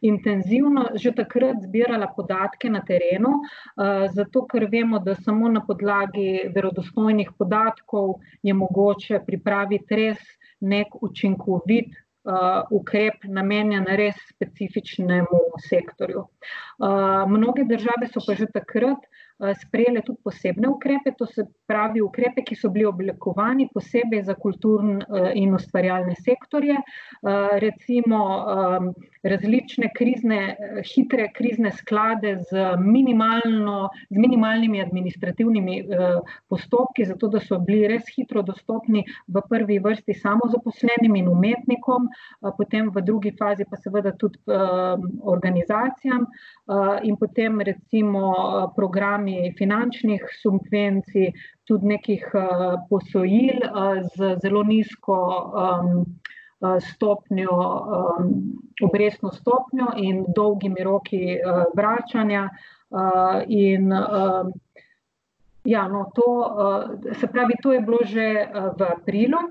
intenzivno 0.00 0.86
že 0.94 1.12
takrat 1.12 1.60
zbirala 1.62 2.08
podatke 2.16 2.70
na 2.70 2.80
terenu, 2.80 3.34
zato 4.14 4.46
ker 4.46 4.68
vemo, 4.72 4.98
da 4.98 5.14
samo 5.14 5.48
na 5.48 5.60
podlagi 5.66 6.48
verodostojnih 6.54 7.34
podatkov 7.38 8.14
je 8.42 8.54
mogoče 8.54 9.20
pripraviti 9.26 10.00
res 10.00 10.24
nek 10.60 11.02
učinkovit. 11.02 11.92
Uh, 12.24 12.62
ukrep 12.72 13.26
namenjen 13.28 13.84
res 14.00 14.16
specifičnemu 14.30 15.40
sektorju. 15.60 16.22
Uh, 16.24 17.26
mnoge 17.28 17.66
države 17.68 18.08
so 18.08 18.22
pa 18.24 18.32
že 18.38 18.46
takrat 18.48 18.96
uh, 18.96 19.23
sprejele 19.38 20.02
tudi 20.02 20.18
posebne 20.22 20.68
ukrepe, 20.68 21.12
to 21.18 21.26
se 21.26 21.44
pravi 21.66 22.00
ukrepe, 22.00 22.44
ki 22.46 22.54
so 22.54 22.70
bili 22.70 22.86
oblikovani 22.86 23.66
posebej 23.74 24.22
za 24.28 24.34
kulturne 24.38 25.02
eh, 25.02 25.32
in 25.34 25.54
ustvarjalne 25.54 26.14
sektorje, 26.14 26.76
eh, 26.78 27.58
recimo 27.58 28.20
različne 29.24 29.88
krizne, 29.96 30.38
hitre 30.84 31.30
krizne 31.34 31.72
sklade 31.72 32.36
z, 32.38 32.60
z 34.10 34.18
minimalnimi 34.20 34.82
administrativnimi 34.82 35.76
postopki, 36.48 37.06
zato 37.08 37.28
da 37.32 37.40
so 37.40 37.58
bili 37.58 37.88
res 37.88 38.04
hitro 38.14 38.42
dostopni 38.42 39.04
v 39.26 39.42
prvi 39.48 39.78
vrsti 39.80 40.14
samo 40.14 40.48
zaposlenim 40.52 41.16
in 41.16 41.30
umetnikom, 41.32 42.08
potem 42.58 42.90
v 42.92 43.02
drugi 43.06 43.32
fazi 43.38 43.64
pa 43.70 43.80
seveda 43.80 44.12
tudi 44.20 44.38
organizacijam 45.22 46.26
in 47.02 47.16
potem 47.16 47.60
recimo 47.64 48.34
program 48.76 49.23
programi 49.24 49.54
finančnih 49.58 50.22
subvencij, 50.42 51.32
tudi 51.64 51.86
nekih 51.86 52.24
uh, 52.34 52.80
posojil 52.90 53.58
uh, 53.64 54.02
z 54.16 54.36
zelo 54.42 54.62
nizko 54.62 55.16
um, 55.54 56.04
stopnjo, 56.80 57.50
obrestno 58.82 59.30
stopnjo 59.32 59.86
in 59.96 60.24
dolgimi 60.34 60.84
roki 60.84 61.36
vračanja. 61.76 62.48
In, 63.48 63.92
ja, 65.64 65.88
no, 65.88 66.10
to, 66.14 66.28
se 67.20 67.26
pravi, 67.26 67.54
to 67.62 67.72
je 67.72 67.80
bilo 67.80 67.98
že 68.04 68.48
v 68.78 68.86
aprilu. 68.96 69.42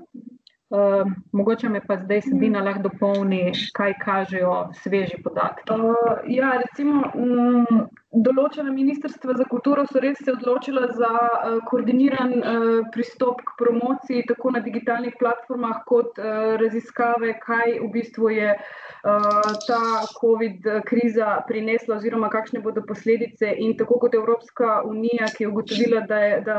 Uh, 0.74 1.10
mogoče 1.32 1.68
me 1.68 1.80
pa 1.86 1.96
zdaj 2.00 2.24
Sabina 2.26 2.62
lahko 2.66 2.88
dopolni, 2.88 3.52
kaj 3.78 3.92
kažejo 4.00 4.54
sveži 4.82 5.20
podatki. 5.22 5.70
Uh, 5.70 6.24
ja, 6.26 6.56
recimo. 6.64 7.10
Um, 7.14 7.84
Določena 8.14 8.70
ministrstva 8.70 9.34
za 9.34 9.44
kulturo 9.50 9.82
so 9.90 9.98
res 9.98 10.20
se 10.22 10.30
odločila 10.30 10.84
za 10.94 11.08
uh, 11.10 11.56
koordiniran 11.66 12.34
uh, 12.38 12.66
pristop 12.94 13.40
k 13.42 13.56
promociji, 13.58 14.22
tako 14.28 14.52
na 14.54 14.60
digitalnih 14.62 15.16
platformah, 15.18 15.80
kot 15.88 16.20
uh, 16.22 16.54
raziskave, 16.62 17.32
kaj 17.42 17.80
v 17.80 17.88
bistvu 17.96 18.30
je 18.36 18.52
uh, 18.54 18.83
ta 19.04 19.80
COVID-kriza 20.20 21.44
prinesla, 21.48 21.98
oziroma 22.00 22.30
kakšne 22.32 22.62
bodo 22.64 22.82
posledice. 22.88 23.52
In 23.58 23.76
tako 23.78 23.98
kot 24.02 24.14
Evropska 24.14 24.80
unija, 24.88 25.28
ki 25.36 25.44
je 25.44 25.48
ugotovila, 25.48 26.00
da, 26.08 26.18
je, 26.24 26.40
da 26.46 26.58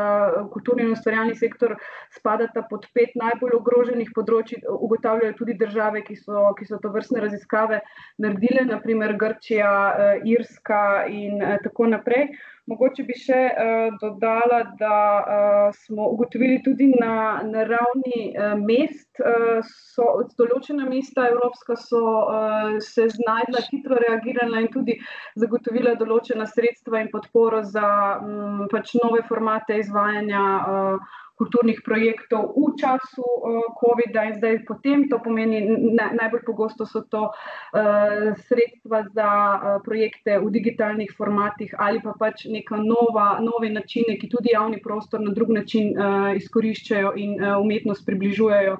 kulturni 0.53 0.87
in 0.87 0.93
ustvarjalni 0.93 1.35
sektor 1.35 1.75
spadata 2.15 2.63
pod 2.69 2.87
pet 2.93 3.15
najbolj 3.19 3.57
ogroženih 3.59 4.11
področji, 4.15 4.61
ugotavljajo 4.69 5.35
tudi 5.39 5.57
države, 5.59 6.05
ki 6.05 6.15
so, 6.21 6.47
ki 6.57 6.69
so 6.69 6.79
to 6.81 6.93
vrstne 6.93 7.25
raziskave 7.25 7.81
naredile, 8.21 8.65
naprimer 8.69 9.17
Grčija, 9.19 9.71
uh, 9.71 10.29
Irska 10.35 10.83
in 11.09 11.25
in 11.25 11.57
tako 11.63 11.87
naprej. 11.87 12.27
Mogoče 12.65 13.03
bi 13.05 13.13
še 13.13 13.39
uh, 13.61 13.97
dodala, 14.01 14.61
da 14.79 14.95
uh, 15.21 15.75
smo 15.85 16.07
ugotovili 16.15 16.63
tudi 16.65 16.87
na, 16.97 17.41
na 17.45 17.65
ravni 17.69 18.21
uh, 18.33 18.55
mest, 18.57 19.21
uh, 19.21 19.59
so 19.93 20.07
določena 20.39 20.87
mesta 20.89 21.27
Evropska 21.29 21.77
so 21.77 22.01
uh, 22.23 22.79
se 22.81 23.05
znašla, 23.13 23.61
hitro 23.69 23.99
reagirala 24.01 24.63
in 24.65 24.71
tudi 24.73 24.97
zagotovila 25.37 25.93
določena 25.99 26.49
sredstva 26.49 27.03
in 27.05 27.11
podporo 27.13 27.61
za 27.69 27.91
um, 28.17 28.65
pač 28.73 28.95
nove 28.97 29.21
formate 29.29 29.77
izvajanja. 29.85 30.47
Uh, 30.65 31.21
kulturnih 31.35 31.81
projektov 31.83 32.55
v 32.55 32.75
času 32.79 33.23
uh, 33.23 33.61
COVID-a 33.79 34.31
in 34.31 34.35
zdaj 34.39 34.63
potem. 34.67 35.07
To 35.11 35.19
pomeni, 35.19 35.61
na, 35.91 36.15
najbolj 36.15 36.43
pogosto 36.47 36.87
so 36.87 37.03
to 37.11 37.29
uh, 37.31 38.31
sredstva 38.47 39.03
za 39.11 39.29
uh, 39.29 39.59
projekte 39.83 40.39
v 40.39 40.47
digitalnih 40.51 41.11
formatih 41.11 41.75
ali 41.77 41.99
pa 41.99 42.15
pač 42.15 42.47
neka 42.47 42.79
nova, 42.79 43.39
nove 43.43 43.69
načine, 43.69 44.15
ki 44.15 44.31
tudi 44.31 44.55
javni 44.55 44.79
prostor 44.81 45.19
na 45.19 45.35
drug 45.35 45.51
način 45.51 45.93
izkoriščajo 46.35 47.13
in 47.19 47.37
umetnost 47.39 48.05
približujejo 48.05 48.77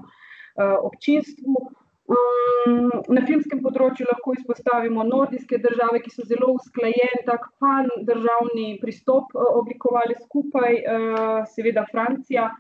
občinstvu. 0.58 1.85
Um, 2.06 2.92
na 3.10 3.24
filmskem 3.26 3.64
področju 3.66 4.06
lahko 4.06 4.36
izpostavimo 4.38 5.02
nordijske 5.08 5.58
države, 5.62 6.04
ki 6.04 6.12
so 6.14 6.26
zelo 6.30 6.52
usklajen, 6.54 7.24
tak 7.26 7.48
pan 7.62 7.90
državni 8.06 8.76
pristop 8.82 9.34
uh, 9.34 9.48
oblikovali 9.62 10.18
skupaj, 10.20 10.78
uh, 10.84 11.42
seveda 11.56 11.88
Francija. 11.90 12.52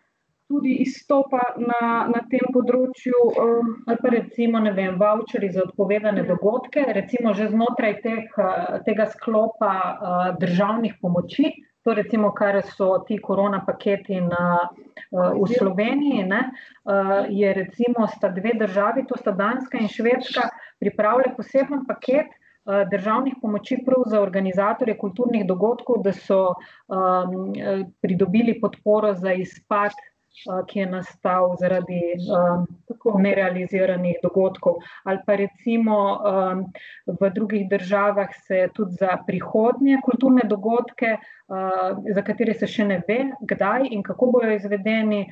Tudi 0.50 0.76
izstopa 0.84 1.42
na, 1.58 2.06
na 2.10 2.20
tem 2.30 2.44
področju, 2.54 3.22
um, 3.42 3.70
ali 3.90 4.02
pa 4.02 4.12
recimo, 4.14 4.60
ne 4.62 4.74
vem, 4.78 4.98
voucheri 5.02 5.50
za 5.54 5.64
odpovedane 5.66 6.26
dogodke, 6.28 6.84
recimo 6.94 7.34
že 7.34 7.48
znotraj 7.50 7.96
teh, 8.04 8.36
tega 8.86 9.08
sklopa 9.10 9.72
državnih 10.38 11.00
pomoči, 11.02 11.50
to 11.86 11.94
recimo, 11.94 12.32
kar 12.34 12.58
so 12.66 13.04
ti 13.08 13.20
korona 13.22 13.62
paketi 13.66 14.18
na, 14.22 14.70
uh, 15.12 15.36
v 15.38 15.46
Sloveniji, 15.54 16.24
ne, 16.26 16.42
uh, 16.84 17.30
je 17.30 17.54
recimo 17.54 18.08
sta 18.10 18.32
dve 18.34 18.56
državi, 18.58 19.06
to 19.06 19.18
sta 19.22 19.32
Danska 19.32 19.78
in 19.78 19.88
Švedska, 19.88 20.50
pripravili 20.82 21.36
poseben 21.38 21.86
paket 21.86 22.34
uh, 22.34 22.82
državnih 22.90 23.38
pomoči 23.42 23.78
prav 23.86 24.08
za 24.10 24.22
organizatorje 24.22 24.98
kulturnih 24.98 25.46
dogodkov, 25.46 26.02
da 26.02 26.14
so 26.18 26.42
um, 26.90 27.54
pridobili 28.02 28.58
podporo 28.62 29.14
za 29.14 29.38
izpad 29.38 29.94
ki 30.68 30.80
je 30.80 30.86
nastal 30.86 31.56
zaradi 31.60 32.02
nerealiziranih 33.22 34.20
dogodkov. 34.24 34.82
Ali 35.04 35.20
pa 35.26 35.36
recimo 35.36 35.98
v 37.08 37.30
drugih 37.36 37.70
državah 37.70 38.30
se 38.48 38.68
tudi 38.74 38.98
za 39.00 39.18
prihodnje 39.28 40.02
kulturne 40.06 40.48
dogodke, 40.50 41.18
za 42.14 42.22
katere 42.26 42.54
se 42.54 42.68
še 42.68 42.88
ne 42.90 43.02
ve, 43.08 43.20
kdaj 43.42 43.88
in 43.92 44.02
kako 44.04 44.32
bodo 44.34 44.50
izvedeni, 44.52 45.26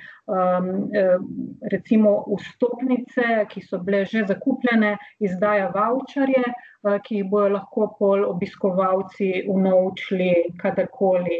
recimo 1.72 2.19
vstopnice, 2.29 3.48
ki 3.50 3.65
so 3.65 3.81
bile 3.81 4.03
že 4.05 4.25
zakupljene, 4.29 4.98
izdaja 5.19 5.72
vavčarje, 5.74 6.43
ki 6.83 7.15
jih 7.15 7.27
bodo 7.31 7.53
lahko 7.55 7.87
pol 7.99 8.25
obiskovalci 8.27 9.45
unovčili, 9.47 10.55
kadarkoli 10.59 11.39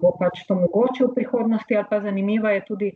bo 0.00 0.12
pač 0.20 0.44
to 0.46 0.54
mogoče 0.54 1.08
v 1.08 1.14
prihodnosti, 1.16 1.76
ali 1.76 1.90
pa 1.90 2.00
zanimiva 2.00 2.54
je 2.54 2.62
tudi 2.68 2.90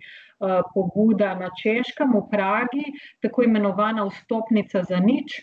pobuda 0.74 1.34
na 1.34 1.50
Češkem, 1.62 2.14
v 2.14 2.22
Pragi, 2.30 2.84
tako 3.22 3.42
imenovana 3.42 4.06
vstopnica 4.06 4.84
za 4.86 5.02
nič, 5.02 5.42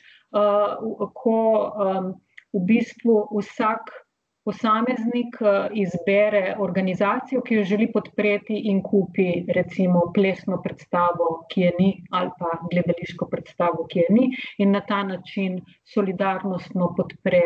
ko 1.19 1.37
v 2.55 2.63
bistvu 2.63 3.19
vsak 3.35 3.91
posameznik 4.45 5.39
izbere 5.73 6.55
organizacijo, 6.59 7.41
ki 7.41 7.55
jo 7.59 7.63
želi 7.71 7.87
podpreti 7.91 8.59
in 8.71 8.81
kupi 8.85 9.27
recimo 9.57 10.03
plesno 10.13 10.59
predstavo, 10.61 11.29
ki 11.49 11.61
je 11.61 11.71
ni, 11.79 11.89
ali 12.11 12.29
pa 12.39 12.51
gledališko 12.69 13.27
predstavo, 13.31 13.87
ki 13.89 13.99
je 13.99 14.13
ni, 14.19 14.29
in 14.57 14.71
na 14.77 14.81
ta 14.85 15.01
način 15.03 15.57
solidarnostno 15.93 16.93
podpre 16.97 17.43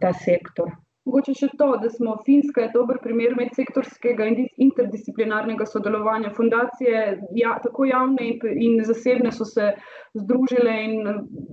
ta 0.00 0.12
sektor. 0.12 0.70
Mogoče 1.02 1.32
še 1.34 1.48
to, 1.58 1.66
da 1.82 1.88
smo 1.90 2.12
Finska 2.22 2.62
je 2.62 2.70
dober 2.76 3.00
primer 3.02 3.32
medsektorskega 3.34 4.26
in 4.30 4.36
interdisciplinarnega 4.62 5.66
sodelovanja. 5.66 6.30
Fundacije, 6.36 7.00
tako 7.64 7.88
javne 7.88 8.28
in 8.54 8.78
zasebne, 8.86 9.32
so 9.34 9.44
se 9.44 9.72
združile 10.14 10.74
in 10.84 11.08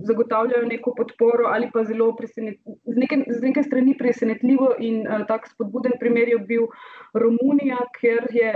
zagotavljajo 0.06 0.68
neko 0.68 0.92
podporo 0.96 1.48
ali 1.48 1.70
pa 1.72 1.82
zelo 1.84 2.10
z 2.20 2.96
neke, 2.96 3.16
z 3.28 3.40
neke 3.42 3.62
strani 3.62 3.94
presenetljivo 3.98 4.74
in 4.78 5.02
tak 5.28 5.48
spodbuden 5.48 5.96
primer 6.00 6.28
je 6.28 6.38
bil 6.38 6.66
Romunija, 7.14 7.78
kjer 7.98 8.26
je 8.30 8.50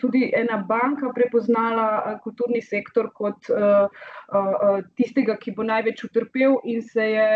tudi 0.00 0.32
ena 0.34 0.58
banka 0.68 1.12
prepoznala 1.14 2.18
kulturni 2.24 2.62
sektor 2.62 3.10
kot 3.14 3.50
tistega, 4.96 5.36
ki 5.36 5.54
bo 5.54 5.62
največ 5.62 6.04
utrpel 6.08 6.58
in 6.64 6.82
se 6.82 7.10
je 7.12 7.28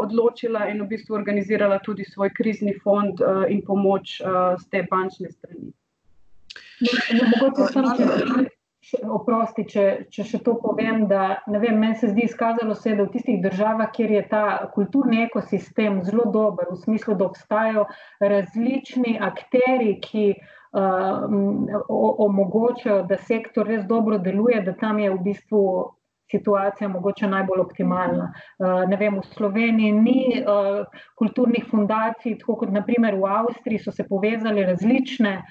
odločila 0.00 0.66
in 0.72 0.82
v 0.82 0.88
bistvu 0.96 1.14
organizirala 1.14 1.78
tudi 1.84 2.08
svoj 2.08 2.23
krizni 2.30 2.74
fond 2.82 3.20
in 3.48 3.62
pomoč 3.66 4.18
s 4.20 4.68
te 4.70 4.84
bančne 4.90 5.30
strani. 5.30 5.72
Mogoče 7.30 7.72
samo 7.72 7.94
oprosti, 9.08 9.64
če, 9.68 9.84
če 10.12 10.24
še 10.28 10.40
to 10.44 10.54
povem, 10.60 11.06
da 11.08 11.38
ne 11.50 11.60
vem, 11.62 11.78
meni 11.80 11.96
se 11.96 12.10
zdi, 12.10 12.26
izkazalo 12.28 12.74
se 12.76 12.94
da 12.96 13.06
v 13.06 13.12
tistih 13.14 13.40
državah, 13.44 13.90
kjer 13.94 14.12
je 14.12 14.22
ta 14.30 14.44
kulturni 14.74 15.22
ekosistem 15.24 16.02
zelo 16.04 16.26
dober, 16.34 16.68
v 16.70 16.76
smislu, 16.82 17.16
da 17.18 17.30
obstajajo 17.30 17.86
različni 18.20 19.16
akterji, 19.24 19.96
ki 20.04 20.26
omogočajo, 22.28 23.04
da 23.08 23.18
sektor 23.28 23.68
res 23.70 23.84
dobro 23.86 24.18
deluje, 24.18 24.60
da 24.66 24.74
tam 24.80 24.98
je 24.98 25.12
v 25.14 25.20
bistvu 25.28 25.62
situacija 26.30 26.88
mogoče 26.88 27.26
najbolj 27.26 27.60
optimalna. 27.60 28.32
ne 28.88 28.96
vem, 28.96 29.18
v 29.18 29.26
Sloveniji 29.34 29.92
ni 29.92 30.44
kulturnih 31.18 31.66
fundacij, 31.70 32.38
tako 32.38 32.56
kot 32.56 32.72
na 32.72 32.82
primer 32.82 33.14
v 33.14 33.28
Avstriji 33.28 33.78
so 33.78 33.92
se 33.92 34.06
povezale 34.08 34.64
različne 34.66 35.42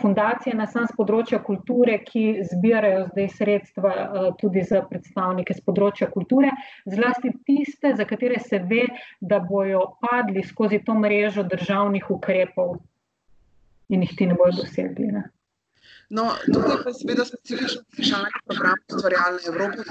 fundacije 0.00 0.54
na 0.54 0.66
samo 0.66 0.86
s 0.86 0.96
področja 0.96 1.42
kulture, 1.44 1.98
ki 2.04 2.44
zbirajo 2.52 3.06
zdaj 3.12 3.28
sredstva 3.36 3.94
tudi 4.40 4.62
za 4.62 4.82
predstavnike 4.90 5.54
s 5.54 5.64
področja 5.66 6.10
kulture, 6.10 6.52
zlasti 6.86 7.32
tiste, 7.46 7.94
za 7.94 8.04
katere 8.04 8.38
se 8.40 8.58
ve, 8.58 8.86
da 9.20 9.40
bojo 9.40 9.98
padli 10.00 10.42
skozi 10.42 10.78
to 10.84 10.94
mrežo 10.94 11.42
državnih 11.42 12.10
ukrepov 12.10 12.78
in 13.88 14.02
jih 14.04 14.14
ti 14.16 14.26
ne 14.26 14.36
bojo 14.38 14.62
dosegli, 14.62 15.10
ne. 15.12 15.24
No, 16.08 16.24
tukaj 16.54 16.78
pa 16.84 16.92
seveda 16.96 17.24
specifičen 17.28 17.82
vprašalni 17.92 18.30
program 18.46 18.78
Ustvarjalne 18.96 19.42
Evrope, 19.50 19.84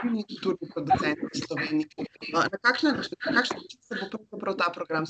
kulturni 0.00 0.68
producenti 0.74 1.30
v 1.30 1.40
Sloveniji. 1.46 2.08
Kakšen, 2.66 2.90
na 2.90 3.00
kakšen 3.00 3.34
način 3.38 3.64
se 3.80 3.94
bo 4.00 4.08
pravzaprav 4.10 4.54
ta 4.60 4.68
program 4.74 5.06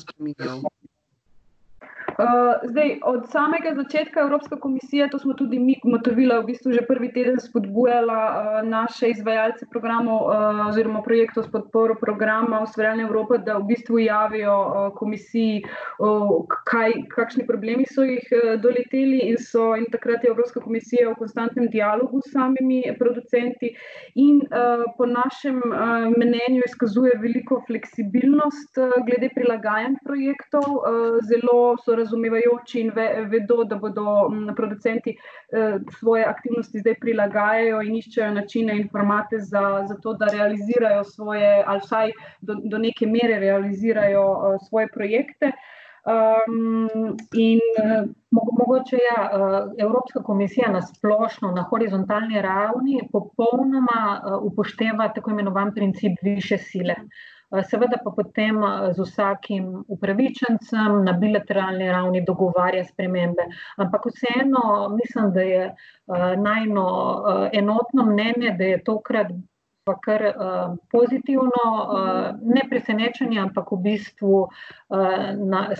spreminjal? 2.14 2.44
zdaj, 2.62 2.99
od 3.02 3.30
samega 3.30 3.75
začetka 3.75 4.21
Evropska 4.21 4.56
komisija, 4.56 5.09
to 5.09 5.18
smo 5.18 5.35
tudi 5.35 5.59
mi 5.59 5.75
ugotovile, 5.85 6.40
v 6.40 6.47
bistvu 6.47 6.73
že 6.73 6.87
prvi 6.88 7.12
teden 7.12 7.40
spodbujala 7.40 8.62
naše 8.62 9.11
izvajalce 9.11 9.66
programov 9.71 10.28
oziroma 10.68 11.02
projektov 11.02 11.44
s 11.44 11.50
podporo 11.50 11.94
programa 12.00 12.62
Ustvarjalne 12.62 13.02
Evrope, 13.02 13.38
da 13.38 13.59
v 13.59 13.66
bistvu 13.68 13.99
javijo 13.99 14.56
komisiji, 14.97 15.62
kaj, 16.71 16.92
kakšni 17.14 17.47
problemi 17.47 17.87
so 17.87 18.02
jih 18.02 18.28
doleteli 18.62 19.20
in 19.31 19.38
so, 19.38 19.74
in 19.77 19.87
takrat 19.92 20.24
je 20.24 20.31
Evropska 20.31 20.61
komisija 20.61 21.11
v 21.11 21.18
konstantnem 21.18 21.68
dialogu 21.68 22.20
s 22.20 22.33
samimi 22.33 22.83
producenti 22.98 23.74
in 24.14 24.40
po 24.96 25.07
našem 25.07 25.61
mnenju 26.16 26.62
izkazuje 26.66 27.12
veliko 27.22 27.62
fleksibilnost 27.66 28.79
glede 29.07 29.31
prilagajanj 29.35 29.96
projektov, 30.05 30.64
zelo 31.29 31.77
so 31.85 31.96
razumevajoči 32.05 32.81
in 32.81 32.93
vedo, 33.31 33.64
da 33.64 33.77
bodo 33.81 34.31
producenti 34.57 35.17
svoje 35.99 36.25
aktivnosti 36.25 36.79
zdaj 36.85 36.99
prilagajajo 37.01 37.83
in 37.83 37.97
iščejo 38.01 38.31
načine 38.38 38.79
in 38.81 38.88
formate 38.93 39.40
za, 39.40 39.85
za 39.88 39.97
to, 40.03 40.14
da 40.21 40.31
realizirajo 40.33 41.05
svoje, 41.05 41.62
ali 41.67 41.81
vsaj 41.85 42.12
do, 42.40 42.59
do 42.64 42.79
neke 42.79 43.07
mere 43.07 43.40
realizirajo 43.40 44.59
svoje 44.69 44.88
projekte. 44.95 45.53
in 47.33 47.61
mogoče, 48.31 48.97
ja, 48.97 49.31
Evropska 49.79 50.23
komisija 50.23 50.71
na 50.73 50.83
splošno, 50.83 51.53
na 51.53 51.62
horizontalni 51.62 52.43
ravni 52.43 53.09
popolnoma 53.12 54.23
upošteva 54.43 55.09
tako 55.09 55.31
imenovani 55.31 55.73
princip 55.75 56.19
višje 56.23 56.59
sile. 56.59 56.95
Seveda 57.70 57.98
pa 58.04 58.11
potem 58.11 58.61
z 58.92 59.02
vsakim 59.02 59.85
upravičencem 59.88 61.04
na 61.04 61.12
bilateralni 61.12 61.88
ravni 61.92 62.24
dogovarja 62.24 62.85
spremembe. 62.85 63.46
Ampak 63.76 64.07
vseeno 64.07 64.88
mislim, 64.96 65.33
da 65.33 65.40
je 65.40 65.74
najino 66.37 66.87
enotno 67.52 68.04
mnenje, 68.04 68.57
da 68.59 68.64
je 68.64 68.85
tokrat 68.85 69.33
pa 69.85 69.94
kar 70.01 70.23
pozitivno, 70.92 71.64
ne 72.40 72.62
presenečenje, 72.70 73.38
ampak 73.40 73.73
v 73.73 73.81
bistvu 73.85 74.38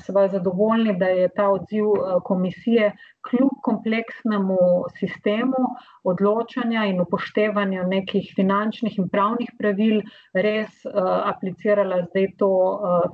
sva 0.05 0.25
zadovoljni, 0.29 0.97
da 1.01 1.09
je 1.09 1.29
ta 1.37 1.49
odziv 1.53 1.89
komisije 2.25 2.93
kljub 3.25 3.55
kompleksnemu 3.65 4.59
sistemu 4.99 5.63
odločanja 6.05 6.85
in 6.91 7.01
upoštevanja 7.01 7.87
nekih 7.89 8.29
finančnih 8.37 8.99
in 9.01 9.09
pravnih 9.09 9.55
pravil 9.59 10.03
res 10.35 10.85
aplicirala 11.33 12.03
zdaj 12.11 12.29
to 12.39 12.53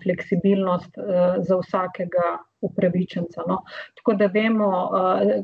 fleksibilnost 0.03 0.99
za 1.47 1.61
vsakega 1.63 2.35
upravičenca, 2.61 3.47
no. 3.49 3.63
Tako 3.97 4.19
da 4.19 4.27
vemo, 4.27 4.73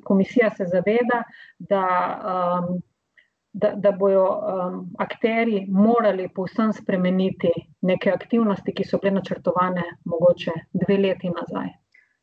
komisija 0.04 0.50
se 0.50 0.66
zaveda, 0.68 1.22
da 1.58 1.86
da, 3.62 3.72
da 3.74 3.92
bojo 3.92 4.26
akterji 4.98 5.66
morali 5.68 6.28
povsem 6.34 6.72
spremeniti 6.72 7.52
neke 7.82 8.12
aktivnosti, 8.12 8.74
ki 8.76 8.84
so 8.84 9.00
bile 9.02 9.16
načrtovane 9.18 9.88
mogoče 10.04 10.54
dve 10.84 11.00
leti 11.06 11.32
nazaj. 11.32 11.74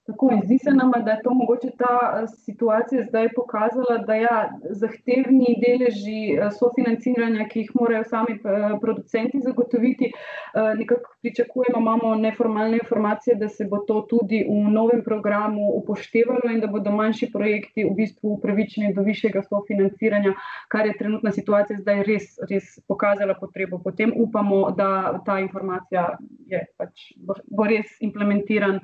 Tako, 0.04 0.30
in 0.36 0.42
zdi 0.44 0.58
se 0.60 0.72
nama, 0.72 0.98
da 1.06 1.12
je 1.12 1.22
to 1.24 1.34
mogoče 1.34 1.70
ta 1.80 2.28
situacija 2.28 3.06
zdaj 3.10 3.30
pokazala, 3.36 3.98
da 4.08 4.16
ja, 4.20 4.40
zahtevni 4.82 5.54
deleži 5.64 6.24
sofinanciranja, 6.58 7.46
ki 7.52 7.62
jih 7.64 7.72
morajo 7.80 8.04
sami 8.10 8.36
producenti 8.82 9.40
zagotoviti, 9.46 10.12
nekako 10.54 11.16
pričakujemo, 11.22 11.80
imamo 11.80 12.16
neformalne 12.16 12.78
informacije, 12.78 13.36
da 13.36 13.50
se 13.50 13.66
bo 13.66 13.78
to 13.78 14.02
tudi 14.10 14.46
v 14.50 14.72
novem 14.72 15.04
programu 15.04 15.70
upoštevalo 15.76 16.52
in 16.54 16.60
da 16.60 16.68
bodo 16.68 16.92
manjši 16.92 17.32
projekti 17.32 17.84
v 17.84 17.94
bistvu 17.96 18.34
upravičeni 18.34 18.94
do 18.94 19.02
višjega 19.02 19.44
sofinanciranja, 19.44 20.34
kar 20.68 20.86
je 20.86 20.98
trenutna 20.98 21.32
situacija 21.32 21.80
zdaj 21.80 22.04
res, 22.04 22.28
res 22.50 22.76
pokazala 22.88 23.34
potrebo 23.40 23.80
po 23.84 23.92
tem. 23.92 24.14
Upamo, 24.16 24.72
da 24.78 25.20
ta 25.26 25.40
informacija 25.40 26.18
je 26.48 26.66
pač, 26.78 27.10
bo 27.50 27.66
res 27.70 27.98
implementiran 28.02 28.80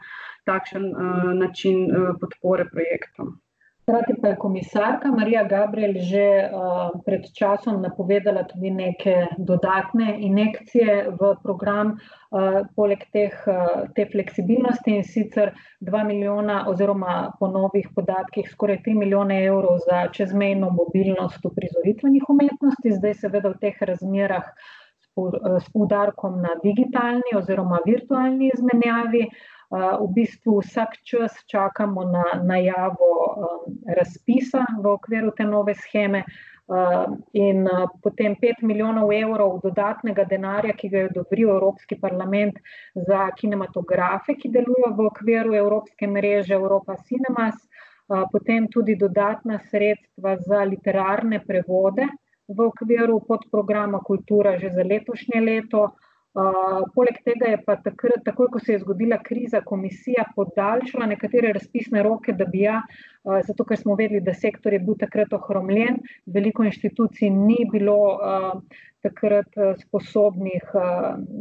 takšen 0.45 0.89
način 1.37 1.85
podpore 2.21 2.65
projektom. 2.71 3.37
Hkrati 3.89 4.13
pa 4.21 4.27
je 4.27 4.35
komisarka 4.35 5.09
Marija 5.11 5.43
Gabriel 5.43 5.93
že 5.97 6.25
uh, 6.45 6.91
pred 7.05 7.23
časom 7.33 7.79
napovedala 7.81 8.43
tudi 8.45 8.69
neke 8.69 9.15
dodatne 9.37 10.13
injekcije 10.27 11.07
v 11.21 11.31
program, 11.43 11.95
uh, 11.97 12.59
poleg 12.75 13.01
teh, 13.09 13.33
uh, 13.49 13.89
te 13.95 14.05
fleksibilnosti 14.11 14.93
in 14.93 15.03
sicer 15.03 15.55
2 15.81 16.03
milijona, 16.05 16.59
oziroma 16.69 17.31
po 17.39 17.49
novih 17.49 17.89
podatkih, 17.95 18.51
skoraj 18.53 18.83
3 18.85 18.93
milijone 18.93 19.41
evrov 19.45 19.81
za 19.89 20.05
čezmejno 20.13 20.69
mobilnost 20.69 21.41
v 21.45 21.55
prizoritvenih 21.57 22.29
umetnosti, 22.29 22.97
zdaj 23.01 23.17
seveda 23.25 23.55
v 23.55 23.57
teh 23.65 23.81
razmerah 23.81 24.53
s 25.65 25.71
poudarkom 25.73 26.37
na 26.45 26.53
digitalni 26.63 27.33
oziroma 27.41 27.81
virtualni 27.89 28.53
izmenjavi. 28.53 29.25
Uh, 29.25 29.58
v 29.69 30.07
bistvu 30.13 30.59
vsak 30.61 30.97
čas 31.05 31.33
čakamo 31.45 32.03
na 32.03 32.41
najavo 32.43 33.09
um, 33.37 33.75
razpisa 33.85 34.65
v 34.81 34.85
okviru 34.87 35.31
te 35.37 35.45
nove 35.45 35.75
scheme. 35.75 36.23
Uh, 36.69 37.17
in 37.33 37.65
uh, 37.65 37.89
potem 38.01 38.35
5 38.37 38.61
milijonov 38.61 39.09
evrov 39.13 39.55
dodatnega 39.63 40.23
denarja, 40.29 40.73
ki 40.77 40.89
ga 40.89 40.97
je 40.97 41.09
odobril 41.09 41.49
Evropski 41.49 41.97
parlament 41.97 42.59
za 42.93 43.29
kinematografe, 43.37 44.35
ki 44.37 44.51
delujejo 44.53 44.91
v 44.97 45.05
okviru 45.09 45.55
Evropske 45.57 46.07
mreže 46.07 46.53
Evropa 46.53 46.95
Cinemas, 47.05 47.57
potem 48.31 48.67
tudi 48.73 48.95
dodatna 48.97 49.59
sredstva 49.69 50.37
za 50.45 50.63
literarne 50.65 51.41
prevode 51.45 52.07
v 52.49 52.61
okviru 52.65 53.19
podprograma 53.27 53.99
Kultura 54.01 54.57
že 54.57 54.69
za 54.73 54.83
letošnje 54.83 55.41
leto. 55.41 55.93
Uh, 56.39 56.83
poleg 56.95 57.17
tega 57.25 57.49
je 57.51 57.57
pa 57.65 57.75
takrat, 57.83 58.21
takoj, 58.23 58.47
ko 58.53 58.59
se 58.63 58.75
je 58.75 58.81
zgodila 58.83 59.17
kriza, 59.23 59.59
komisija 59.65 60.23
podaljšala 60.35 61.07
nekatere 61.11 61.51
razpisne 61.57 62.03
roke, 62.05 62.35
da 62.37 62.45
bi 62.47 62.61
ja, 62.63 62.77
uh, 62.79 63.39
zato 63.47 63.65
ker 63.67 63.79
smo 63.79 63.97
vedeli, 63.99 64.21
da 64.23 64.35
sektor 64.37 64.75
je 64.75 64.79
bil 64.85 64.95
takrat 65.01 65.33
ohromljen, 65.35 65.97
veliko 66.37 66.63
inštitucij 66.69 67.33
ni 67.33 67.57
bilo 67.71 67.97
uh, 68.13 68.61
takrat 69.03 69.57
sposobnih 69.79 70.73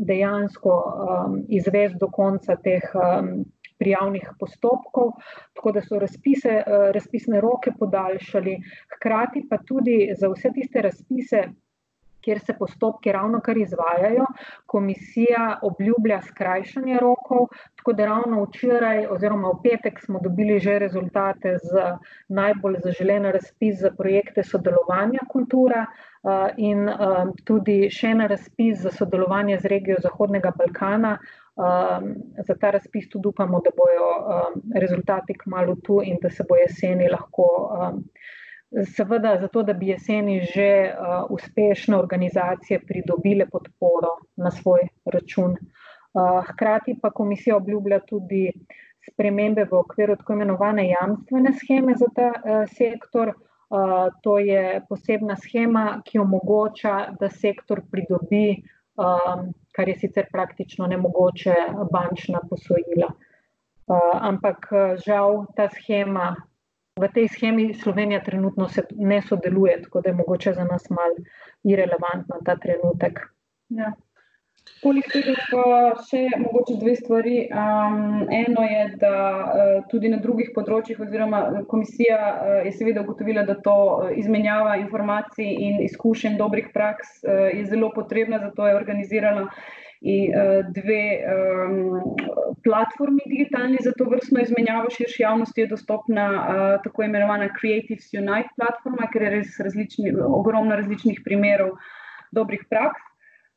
dejansko 0.06 0.74
um, 0.74 1.38
izvesti 1.50 1.98
do 1.98 2.06
konca 2.14 2.54
teh 2.62 2.84
um, 2.94 3.32
prijavnih 3.78 4.30
postopkov, 4.38 5.12
tako 5.58 5.72
da 5.74 5.82
so 5.82 5.98
razpise, 6.02 6.60
razpisne 6.94 7.40
roke 7.42 7.74
podaljšali, 7.78 8.56
hkrati 8.94 9.44
pa 9.50 9.58
tudi 9.66 9.98
za 10.18 10.30
vse 10.32 10.50
tiste 10.54 10.82
razpise, 10.86 11.44
kjer 12.28 12.40
se 12.44 12.54
postopki 12.58 13.12
ravno 13.12 13.40
kar 13.40 13.56
izvajajo. 13.56 14.26
Komisija 14.66 15.58
obljublja 15.62 16.20
skrajšanje 16.22 16.98
rokov, 17.00 17.46
tako 17.76 17.92
da 17.92 18.06
ravno 18.06 18.42
včeraj 18.44 19.06
oziroma 19.06 19.48
v 19.54 19.62
petek 19.64 20.00
smo 20.04 20.20
dobili 20.20 20.58
že 20.60 20.78
rezultate 20.78 21.56
za 21.62 21.96
najbolj 22.28 22.76
zaželene 22.84 23.32
razpis 23.32 23.80
za 23.80 23.90
projekte 23.96 24.44
sodelovanja 24.44 25.24
kultura 25.32 25.86
in 26.56 26.88
tudi 27.48 27.78
še 27.94 28.12
en 28.12 28.26
razpis 28.28 28.82
za 28.84 28.92
sodelovanje 28.92 29.58
z 29.62 29.72
regijo 29.72 29.96
Zahodnega 30.04 30.52
Balkana. 30.58 31.16
Za 32.48 32.54
ta 32.60 32.70
razpis 32.70 33.08
tudi 33.08 33.32
upamo, 33.32 33.62
da 33.64 33.70
bojo 33.74 34.10
rezultati 34.74 35.38
kmalo 35.38 35.78
tu 35.86 36.02
in 36.04 36.20
da 36.22 36.30
se 36.30 36.44
bo 36.48 36.60
jeseni 36.60 37.08
lahko 37.08 37.48
Seveda, 38.68 39.38
zato 39.40 39.62
da 39.62 39.72
bi 39.72 39.86
jeseni 39.88 40.40
že 40.44 40.92
uh, 40.92 41.24
uspešne 41.30 41.96
organizacije 41.96 42.80
pridobile 42.86 43.46
podporo 43.48 44.10
na 44.36 44.50
svoj 44.50 44.80
račun. 45.04 45.54
Uh, 46.12 46.44
hkrati 46.50 46.98
pa 47.02 47.10
komisija 47.10 47.56
obljublja 47.56 48.00
tudi 48.00 48.52
spremembe 49.08 49.64
v 49.64 49.74
okviru 49.78 50.16
tako 50.16 50.32
imenovane 50.32 50.88
jamstvene 50.88 51.52
scheme 51.52 51.94
za 51.96 52.06
ta 52.14 52.28
uh, 52.28 52.68
sektor. 52.68 53.32
Uh, 53.70 54.12
to 54.22 54.38
je 54.38 54.82
posebna 54.88 55.36
schema, 55.36 56.02
ki 56.04 56.18
omogoča, 56.18 57.14
da 57.20 57.28
sektor 57.28 57.80
pridobi, 57.90 58.62
um, 58.96 59.48
kar 59.76 59.88
je 59.88 59.96
sicer 59.96 60.28
praktično 60.32 60.86
nemogoče, 60.86 61.56
bančna 61.92 62.40
posojila. 62.50 63.08
Uh, 63.88 64.12
ampak 64.28 64.68
žal 65.06 65.46
ta 65.56 65.68
schema 65.72 66.34
v 67.00 67.08
tej 67.14 67.28
schemi 67.28 67.74
Slovenija 67.74 68.20
trenutno 68.24 68.68
ne 68.96 69.22
sodeluje, 69.22 69.82
tako 69.82 70.00
da 70.00 70.10
je 70.10 70.18
mogoče 70.20 70.52
za 70.52 70.64
nas 70.64 70.90
mal 70.90 71.16
irrelevantna 71.64 72.42
ta 72.44 72.56
trenutek. 72.56 73.20
Ja. 73.68 73.94
Poleg 74.82 75.06
tega 75.10 75.32
pa 75.48 75.62
še 76.06 76.20
mogoče 76.38 76.76
dve 76.78 76.94
stvari. 76.98 77.36
Um, 77.50 78.28
eno 78.34 78.62
je, 78.66 78.82
da 79.00 79.14
uh, 79.14 79.72
tudi 79.90 80.10
na 80.12 80.20
drugih 80.22 80.52
področjih, 80.54 81.00
oziroma 81.02 81.64
komisija 81.70 82.18
uh, 82.18 82.52
je 82.66 82.74
seveda 82.76 83.02
ugotovila, 83.02 83.42
da 83.48 83.56
to 83.64 83.78
izmenjava 84.14 84.76
informacij 84.82 85.48
in 85.48 85.82
izkušenj 85.88 86.38
dobrih 86.38 86.70
praks 86.74 87.18
uh, 87.24 87.48
je 87.50 87.64
zelo 87.72 87.90
potrebna, 87.96 88.38
zato 88.44 88.68
je 88.68 88.78
organizirala 88.78 89.48
in 90.00 90.30
uh, 90.30 90.62
dve 90.72 91.04
um, 91.26 92.02
platformi 92.62 93.22
digitalni 93.26 93.78
za 93.80 93.92
to 93.98 94.04
vrstno 94.04 94.40
izmenjavo 94.40 94.90
širši 94.90 95.22
javnosti 95.22 95.60
je 95.60 95.66
dostopna 95.66 96.26
uh, 96.30 96.82
tako 96.84 97.02
imenovana 97.02 97.48
Creative 97.60 98.00
Unite 98.20 98.54
platforma, 98.56 99.10
ker 99.12 99.22
je 99.22 99.30
res 99.30 99.60
različni, 99.60 100.14
ogromno 100.40 100.76
različnih 100.76 101.20
primerov 101.24 101.76
dobrih 102.32 102.64
praks. 102.70 103.02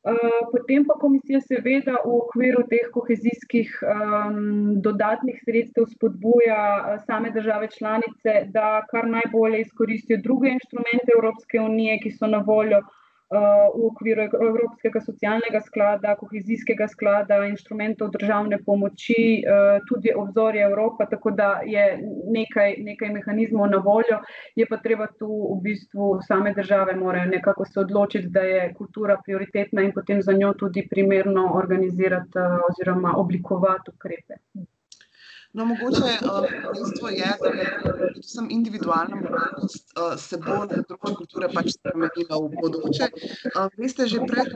Uh, 0.02 0.16
potem 0.50 0.86
pa 0.90 0.96
komisija 0.98 1.38
seveda 1.46 2.00
v 2.02 2.14
okviru 2.24 2.64
teh 2.70 2.88
kohezijskih 2.94 3.76
um, 3.86 4.80
dodatnih 4.82 5.38
sredstev 5.46 5.86
spodbuja 5.92 6.98
same 7.06 7.30
države 7.30 7.70
članice, 7.78 8.34
da 8.50 8.82
kar 8.90 9.06
najbolje 9.08 9.62
izkoristijo 9.62 10.18
druge 10.24 10.50
inštrumente 10.58 11.14
Evropske 11.18 11.62
unije, 11.62 12.00
ki 12.02 12.12
so 12.18 12.28
na 12.28 12.42
voljo 12.48 12.82
uh, 12.82 12.90
v 13.32 13.86
okviru 13.88 14.24
Evropskega 14.28 15.02
socialnega 15.02 15.62
sklada, 15.64 16.16
kohezijskega 16.20 16.88
sklada, 16.92 17.38
inštrumentov 17.48 18.12
državne 18.18 18.60
pomoči, 18.66 19.40
eh, 19.40 19.80
tudi 19.88 20.12
obzorje 20.16 20.64
Evropa, 20.64 21.06
tako 21.06 21.32
da 21.32 21.62
je 21.66 21.86
nekaj, 22.38 22.76
nekaj 22.78 23.14
mehanizmov 23.14 23.70
na 23.72 23.78
voljo. 23.78 24.20
Je 24.56 24.66
pa 24.68 24.78
treba 24.78 25.08
tu 25.20 25.30
v 25.30 25.62
bistvu 25.64 26.20
same 26.28 26.54
države 26.54 26.96
morajo 26.96 27.30
nekako 27.32 27.66
se 27.66 27.80
odločiti, 27.80 28.28
da 28.28 28.42
je 28.42 28.74
kultura 28.74 29.18
prioritetna 29.26 29.82
in 29.82 29.92
potem 29.92 30.22
za 30.22 30.34
njo 30.34 30.54
tudi 30.54 30.88
primerno 30.90 31.52
organizirati 31.56 32.36
eh, 32.36 32.60
oziroma 32.70 33.16
oblikovati 33.18 33.92
ukrepe. 33.96 34.42
No, 35.54 35.66
mogoče 35.66 36.12
uh, 36.22 36.46
dejstvo 36.76 37.10
je, 37.10 37.32
da 37.44 37.50
predvsem 37.98 38.48
individualna 38.50 39.16
mobilnost 39.16 39.92
uh, 39.98 40.20
se 40.20 40.38
bo 40.38 40.62
na 40.64 40.80
področju 40.88 41.16
kulture 41.20 41.50
pač 41.52 41.74
spremenila 41.76 42.40
v 42.40 42.62
bodoče. 42.62 43.10
Uh, 43.52 43.68
veste, 43.82 44.08
že 44.08 44.22
pred 44.30 44.48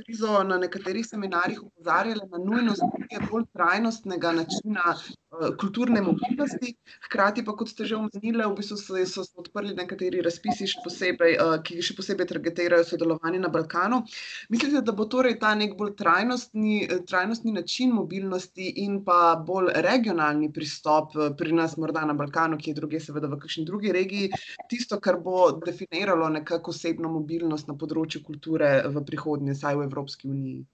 krizo 0.00 0.40
na 0.48 0.58
nekaterih 0.58 1.06
seminarjih 1.06 1.60
upozarjali 1.62 2.26
na 2.32 2.40
nujnost 2.42 2.82
nekega 2.88 3.28
bolj 3.30 3.46
trajnostnega 3.54 4.32
načina 4.40 4.96
uh, 4.96 5.52
kulturne 5.62 6.02
mobilnosti. 6.02 6.74
Hkrati 7.06 7.46
pa, 7.46 7.54
kot 7.54 7.70
ste 7.70 7.86
že 7.86 8.00
omenili, 8.00 8.42
v 8.42 8.58
bistvu 8.58 8.80
so, 8.82 8.98
so 9.06 9.26
se 9.28 9.38
odprli 9.38 9.76
nekateri 9.78 10.24
razpisi, 10.26 10.66
še 10.74 10.82
posebej, 10.82 11.38
uh, 11.38 11.54
ki 11.62 11.78
še 11.86 11.94
posebej 12.00 12.32
targetirajo 12.34 12.88
sodelovanje 12.90 13.44
na 13.46 13.52
Balkanu. 13.52 14.02
Mislite, 14.50 14.82
da 14.82 14.90
bo 14.90 15.06
torej 15.06 15.38
ta 15.38 15.54
nek 15.54 15.78
bolj 15.78 15.94
trajnostni, 16.02 16.82
trajnostni 17.06 17.54
način 17.54 17.94
mobilnosti 17.94 18.72
in 18.82 19.04
pa 19.06 19.36
bolj 19.38 19.70
regionalni 19.86 20.31
regionalni 20.32 20.52
pristop 20.52 21.16
eh, 21.16 21.34
pri 21.36 21.52
nas, 21.52 21.76
morda 21.76 22.04
na 22.04 22.14
Balkanu, 22.14 22.56
ki 22.58 22.70
je 22.70 22.74
druge, 22.74 23.00
seveda 23.00 23.28
v 23.28 23.38
kakšni 23.38 23.64
drugi 23.64 23.92
regiji, 23.92 24.30
tisto, 24.68 25.00
kar 25.00 25.20
bo 25.20 25.60
definiralo 25.64 26.28
nekako 26.28 26.70
osebno 26.70 27.08
mobilnost 27.08 27.68
na 27.68 27.74
področju 27.74 28.22
kulture 28.24 28.82
v 28.88 29.04
prihodnje, 29.04 29.54
saj 29.54 29.76
v 29.76 29.88
Evropski 29.88 30.28
uniji? 30.28 30.64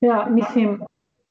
Ja, 0.00 0.26
mislim, 0.30 0.84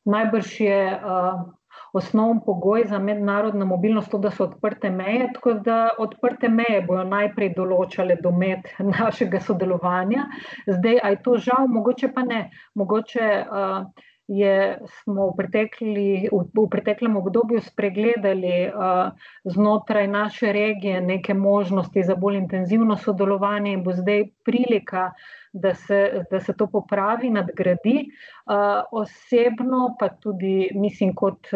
najbrž 0.06 0.60
je. 0.62 0.82
Uh... 1.04 1.54
Osnovni 1.94 2.42
pogoj 2.46 2.84
za 2.90 2.98
mednarodno 3.00 3.66
mobilnost 3.66 4.10
to, 4.12 4.18
da 4.20 4.32
so 4.34 4.44
odprte 4.44 4.90
meje. 4.90 5.30
Tako 5.34 5.54
da 5.64 5.90
odprte 5.98 6.50
meje 6.50 6.82
bodo 6.86 7.06
najprej 7.08 7.54
določale 7.56 8.18
domet 8.22 8.68
našega 8.98 9.40
sodelovanja. 9.46 10.26
Zdaj, 10.68 11.00
aj 11.10 11.18
to 11.24 11.38
žal, 11.38 11.70
mogoče 11.72 12.10
pa 12.14 12.26
ne. 12.28 12.42
Mogoče 12.76 13.30
uh, 13.46 14.08
je, 14.28 14.80
smo 15.04 15.30
v, 15.30 15.36
pretekli, 15.38 16.28
v, 16.32 16.42
v 16.52 16.68
preteklem 16.72 17.16
obdobju 17.18 17.62
spregledali 17.64 18.68
uh, 18.68 19.16
znotraj 19.48 20.08
naše 20.08 20.52
regije 20.52 21.02
neke 21.02 21.34
možnosti 21.34 22.04
za 22.04 22.16
bolj 22.16 22.38
intenzivno 22.38 22.98
sodelovanje 22.98 23.74
in 23.74 23.84
bo 23.84 23.96
zdaj 23.96 24.26
prilika, 24.46 25.12
da 25.54 25.74
se, 25.74 26.26
da 26.32 26.40
se 26.40 26.54
to 26.54 26.68
popravi, 26.68 27.30
nadgradi. 27.30 28.10
Uh, 28.46 28.84
osebno 28.92 29.96
pa 30.00 30.10
tudi 30.10 30.70
mislim, 30.76 31.16
kot 31.16 31.48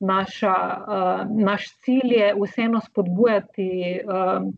naša, 0.00 0.54
uh, 0.56 1.36
naš 1.36 1.68
cilj 1.84 2.16
je 2.16 2.34
vseeno 2.40 2.80
spodbujati. 2.80 4.00
Uh, 4.08 4.50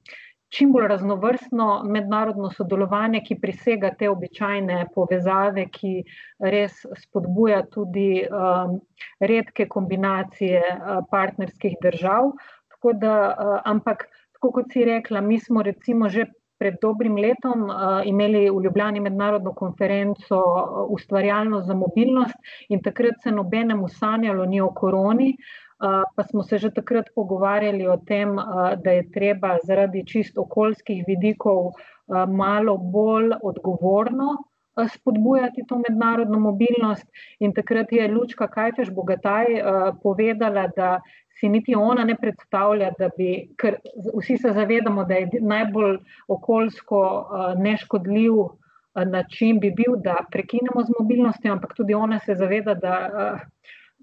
čim 0.49 0.73
bolj 0.73 0.89
raznovrstno 0.89 1.69
mednarodno 1.85 2.51
sodelovanje, 2.51 3.21
ki 3.27 3.39
presega 3.41 3.91
te 3.99 4.09
običajne 4.11 4.87
povezave, 4.95 5.67
ki 5.73 5.93
res 6.55 6.81
spodbuja 7.03 7.63
tudi 7.75 8.25
um, 8.25 8.79
redke 9.21 9.69
kombinacije 9.69 10.63
uh, 10.63 11.03
partnerskih 11.11 11.77
držav. 11.83 12.33
Da, 12.79 13.15
ampak, 13.67 14.05
tako 14.37 14.53
kot 14.61 14.69
si 14.73 14.85
rekla, 14.87 15.21
mi 15.21 15.41
smo 15.43 15.65
recimo 15.67 16.09
že 16.09 16.29
pred 16.59 16.77
dobrim 16.83 17.17
letom 17.17 17.69
imeli 18.05 18.49
v 18.51 18.63
Ljubljani 18.65 19.01
mednarodno 19.01 19.53
konferenco 19.55 20.43
Ustvarjalnost 20.91 21.67
za 21.67 21.75
mobilnost 21.75 22.35
in 22.69 22.83
takrat 22.83 23.23
se 23.23 23.31
nobenemu 23.31 23.89
sanjalo 23.89 24.45
ni 24.45 24.61
o 24.61 24.71
koroni. 24.75 25.37
Pa 25.79 26.23
smo 26.31 26.43
se 26.43 26.59
že 26.59 26.71
takrat 26.75 27.07
pogovarjali 27.14 27.87
o 27.87 27.97
tem, 27.97 28.37
da 28.85 28.91
je 28.91 29.11
treba 29.14 29.57
zaradi 29.64 30.05
čist 30.07 30.38
okoljskih 30.38 31.05
vidikov 31.07 31.73
malo 32.27 32.77
bolj 32.79 33.33
odgovorno 33.43 34.37
spodbujati 34.88 35.64
to 35.69 35.79
mednarodno 35.79 36.38
mobilnost. 36.38 37.07
In 37.41 37.53
takrat 37.55 37.93
je 37.93 38.09
Lučka 38.09 38.49
Kajfeš 38.49 38.91
Bogataj 38.95 39.47
povedala, 40.03 40.69
da 40.77 41.01
si 41.41 41.49
niti 41.49 41.75
ona 41.75 42.05
ne 42.05 42.17
predstavlja, 42.17 42.91
da 42.99 43.11
bi, 43.17 43.49
ker 43.59 43.79
vsi 44.14 44.37
se 44.38 44.53
zavedamo, 44.53 45.05
da 45.05 45.14
je 45.14 45.31
najbolj 45.41 45.99
okoljsko 46.29 47.03
neškodljiv 47.59 48.33
način 49.07 49.61
bi 49.61 49.71
bil, 49.71 49.97
da 50.03 50.17
prekinemo 50.31 50.83
z 50.83 50.95
mobilnostjo, 51.01 51.53
ampak 51.53 51.75
tudi 51.77 51.95
ona 51.95 52.19
se 52.19 52.35
zaveda, 52.35 52.75
da 52.75 52.95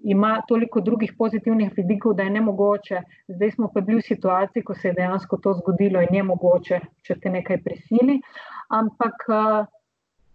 ima 0.04 0.40
toliko 0.48 0.80
drugih 0.80 1.12
pozitivnih 1.18 1.72
vidikov, 1.76 2.14
da 2.14 2.22
je 2.22 2.30
ne 2.30 2.40
mogoče. 2.40 3.00
Zdaj 3.28 3.50
smo 3.50 3.70
pa 3.74 3.80
bili 3.80 4.00
v 4.00 4.08
situaciji, 4.08 4.62
ko 4.62 4.74
se 4.74 4.88
je 4.88 4.94
dejansko 4.94 5.36
to 5.36 5.54
zgodilo 5.54 6.02
in 6.02 6.14
je 6.14 6.22
mogoče, 6.22 6.80
če 7.02 7.18
te 7.22 7.30
nekaj 7.30 7.62
prisili. 7.64 8.20
Ampak 8.68 9.26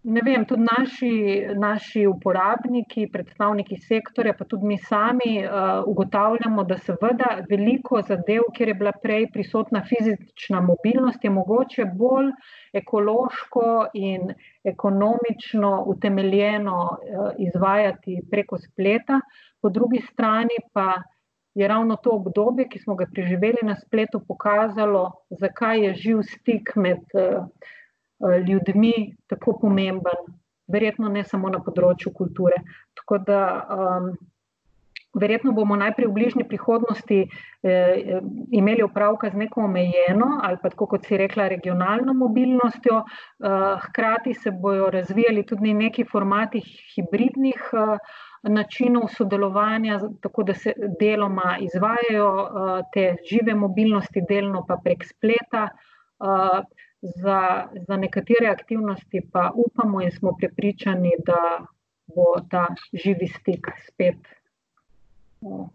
ne 0.04 0.20
vem, 0.24 0.44
tudi 0.46 0.62
naši, 0.66 1.12
naši 1.58 2.06
uporabniki, 2.06 3.06
predstavniki 3.12 3.76
sektorja, 3.86 4.34
pa 4.38 4.44
tudi 4.50 4.66
mi 4.66 4.78
sami 4.78 5.36
uh, 5.44 5.84
ugotavljamo, 5.86 6.64
da 6.64 6.78
seveda 6.78 7.28
veliko 7.50 8.00
zadev, 8.08 8.48
kjer 8.56 8.72
je 8.72 8.74
bila 8.74 8.92
prej 9.02 9.28
prisotna 9.32 9.84
fizična 9.86 10.60
mobilnost, 10.60 11.24
je 11.24 11.30
mogoče 11.30 11.86
bolj 11.94 12.32
ekološko 12.72 13.68
in 13.94 14.34
ekonomično 14.64 15.72
utemeljeno 15.94 16.78
uh, 16.82 17.30
izvajati 17.38 18.20
preko 18.30 18.58
spleta, 18.58 19.20
po 19.62 19.70
drugi 19.70 20.02
strani 20.12 20.62
pa. 20.72 20.92
Je 21.54 21.66
ravno 21.68 21.98
to 22.00 22.10
obdobje, 22.16 22.64
ki 22.68 22.78
smo 22.80 22.94
ga 22.96 23.04
preživeli 23.12 23.60
na 23.68 23.74
spletu, 23.76 24.22
pokazalo, 24.28 25.02
zakaj 25.40 25.82
je 25.84 25.90
živ 25.94 26.22
stik 26.24 26.70
med 26.80 27.02
uh, 27.12 27.44
ljudmi 28.48 29.16
tako 29.26 29.58
pomemben, 29.60 30.26
verjetno 30.72 31.08
ne 31.08 31.24
samo 31.24 31.50
na 31.50 31.58
področju 31.58 32.12
kulture. 32.14 32.62
Tako 32.94 33.18
da 33.26 33.40
um, 33.76 34.12
verjetno 35.14 35.52
bomo 35.52 35.76
najprej 35.76 36.08
v 36.08 36.12
bližnji 36.16 36.44
prihodnosti 36.48 37.18
eh, 37.62 38.20
imeli 38.50 38.82
opravka 38.82 39.30
z 39.30 39.36
neko 39.44 39.66
omejeno 39.68 40.40
ali 40.42 40.56
pa 40.62 40.70
kot 40.70 41.06
si 41.06 41.16
rekla, 41.16 41.48
regionalno 41.48 42.14
mobilnostjo, 42.14 43.02
eh, 43.02 43.76
hkrati 43.86 44.34
se 44.34 44.50
bojo 44.50 44.90
razvijali 44.90 45.46
tudi 45.46 45.74
neki 45.74 46.04
formati 46.04 46.62
hibridnih. 46.94 47.70
Eh, 47.72 47.98
Načinov 48.42 49.04
sodelovanja, 49.14 50.00
tako 50.20 50.42
da 50.42 50.54
se 50.54 50.72
deloma 51.00 51.58
izvajajo 51.62 52.30
uh, 52.42 52.80
te 52.90 53.04
žive 53.30 53.54
mobilnosti, 53.54 54.24
delno 54.28 54.64
pa 54.66 54.80
prek 54.82 55.04
spleta. 55.06 55.68
Uh, 56.18 56.64
Za, 57.02 57.68
za 57.88 57.96
nekatere 57.96 58.46
aktivnosti 58.48 59.20
pa 59.32 59.50
upamo 59.54 60.02
in 60.02 60.10
smo 60.10 60.36
prepričani, 60.38 61.10
da 61.26 61.66
bo 62.14 62.34
ta 62.50 62.66
živi 62.92 63.26
stik 63.26 63.66
spet. 63.88 64.16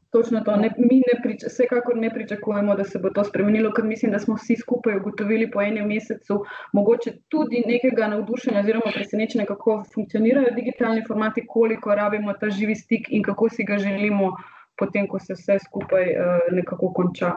Točno 0.10 0.40
to. 0.42 0.56
Ne, 0.56 0.70
mi 0.78 0.98
ne 1.00 1.16
prič, 1.24 1.44
vsekakor 1.44 1.98
ne 1.98 2.10
pričakujemo, 2.14 2.76
da 2.76 2.84
se 2.84 3.00
bo 3.00 3.10
to 3.10 3.24
spremenilo, 3.24 3.74
ker 3.76 3.86
mislim, 3.86 4.12
da 4.12 4.20
smo 4.20 4.36
vsi 4.36 4.56
skupaj 4.56 4.96
ugotovili 4.98 5.50
po 5.52 5.62
enem 5.62 5.88
mesecu, 5.88 6.38
mogoče 6.74 7.12
tudi 7.28 7.64
nekega 7.68 8.08
navdušenja 8.14 8.60
oziroma 8.60 8.94
presenečenja, 8.96 9.46
kako 9.46 9.84
funkcionirajo 9.94 10.54
digitalni 10.56 11.04
formati, 11.08 11.44
koliko 11.48 11.96
rabimo 11.96 12.34
ta 12.34 12.50
živi 12.50 12.76
stik 12.76 13.12
in 13.12 13.24
kako 13.24 13.50
si 13.50 13.68
ga 13.68 13.78
želimo, 13.78 14.32
potem 14.80 15.08
ko 15.08 15.20
se 15.20 15.34
vse 15.34 15.60
skupaj 15.66 16.16
uh, 16.16 16.48
nekako 16.52 16.94
konča. 16.94 17.34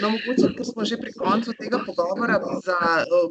No, 0.00 0.10
mogoče, 0.12 0.48
ker 0.56 0.66
smo 0.68 0.84
že 0.84 0.96
pri 1.00 1.12
koncu 1.16 1.52
tega 1.56 1.78
pogovora, 1.86 2.36
bi 2.42 2.56
za, 2.64 2.80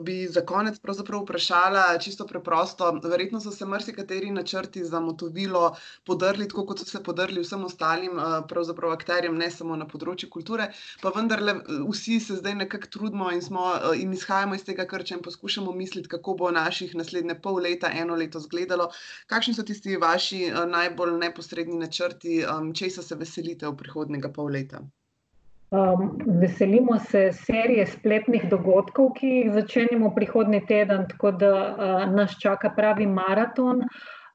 bi 0.02 0.16
za 0.28 0.42
konec 0.42 0.80
vprašala 1.22 1.84
čisto 2.02 2.26
preprosto. 2.26 2.88
Verjetno 3.04 3.42
so 3.42 3.52
se 3.52 3.66
marsikateri 3.66 4.32
načrti 4.32 4.84
za 4.86 5.00
motovilo 5.00 5.76
podrli, 6.06 6.48
tako 6.48 6.66
kot 6.66 6.82
so 6.82 6.86
se 6.86 7.04
podrli 7.04 7.44
vsem 7.44 7.66
ostalim 7.66 8.18
akterjem, 8.96 9.38
ne 9.38 9.52
samo 9.52 9.76
na 9.76 9.86
področju 9.86 10.30
kulture. 10.30 10.72
Pa 11.02 11.14
vendarle, 11.14 11.60
vsi 11.92 12.20
se 12.20 12.40
zdaj 12.42 12.58
nekako 12.64 12.92
trudimo 12.98 13.30
in, 13.32 13.46
smo, 13.46 13.70
in 13.94 14.14
izhajamo 14.18 14.58
iz 14.58 14.66
tega 14.66 14.88
krča 14.90 15.20
in 15.20 15.22
poskušamo 15.22 15.72
misliti, 15.72 16.10
kako 16.10 16.34
bo 16.34 16.52
naših 16.52 16.96
naslednje 16.96 17.38
pol 17.46 17.62
leta, 17.62 17.94
eno 17.94 18.16
leto 18.16 18.42
izgledalo. 18.42 18.90
Kakšni 19.28 19.54
so 19.54 19.64
tisti 19.64 19.98
vaši 20.02 20.50
najbolj 20.68 21.18
neposredni 21.22 21.78
načrti, 21.78 22.44
česa 22.74 23.06
se 23.06 23.16
veselite 23.16 23.68
v 23.70 23.78
prihodnjega 23.78 24.34
pol 24.34 24.54
leta? 24.58 24.82
Um, 25.72 26.18
veselimo 26.42 27.00
se 27.00 27.32
serije 27.34 27.86
spletnih 27.86 28.44
dogodkov, 28.50 29.14
ki 29.18 29.28
jih 29.28 29.54
začenjamo 29.54 30.12
prihodnji 30.16 30.60
teden, 30.68 31.08
tako 31.10 31.32
da 31.32 31.54
uh, 31.54 32.04
nas 32.14 32.36
čaka 32.42 32.70
pravi 32.76 33.08
maraton. 33.08 33.82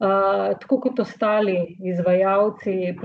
Uh, 0.01 0.57
tako 0.61 0.81
kot 0.81 1.01
ostali 1.01 1.77
izvajalci, 1.93 2.97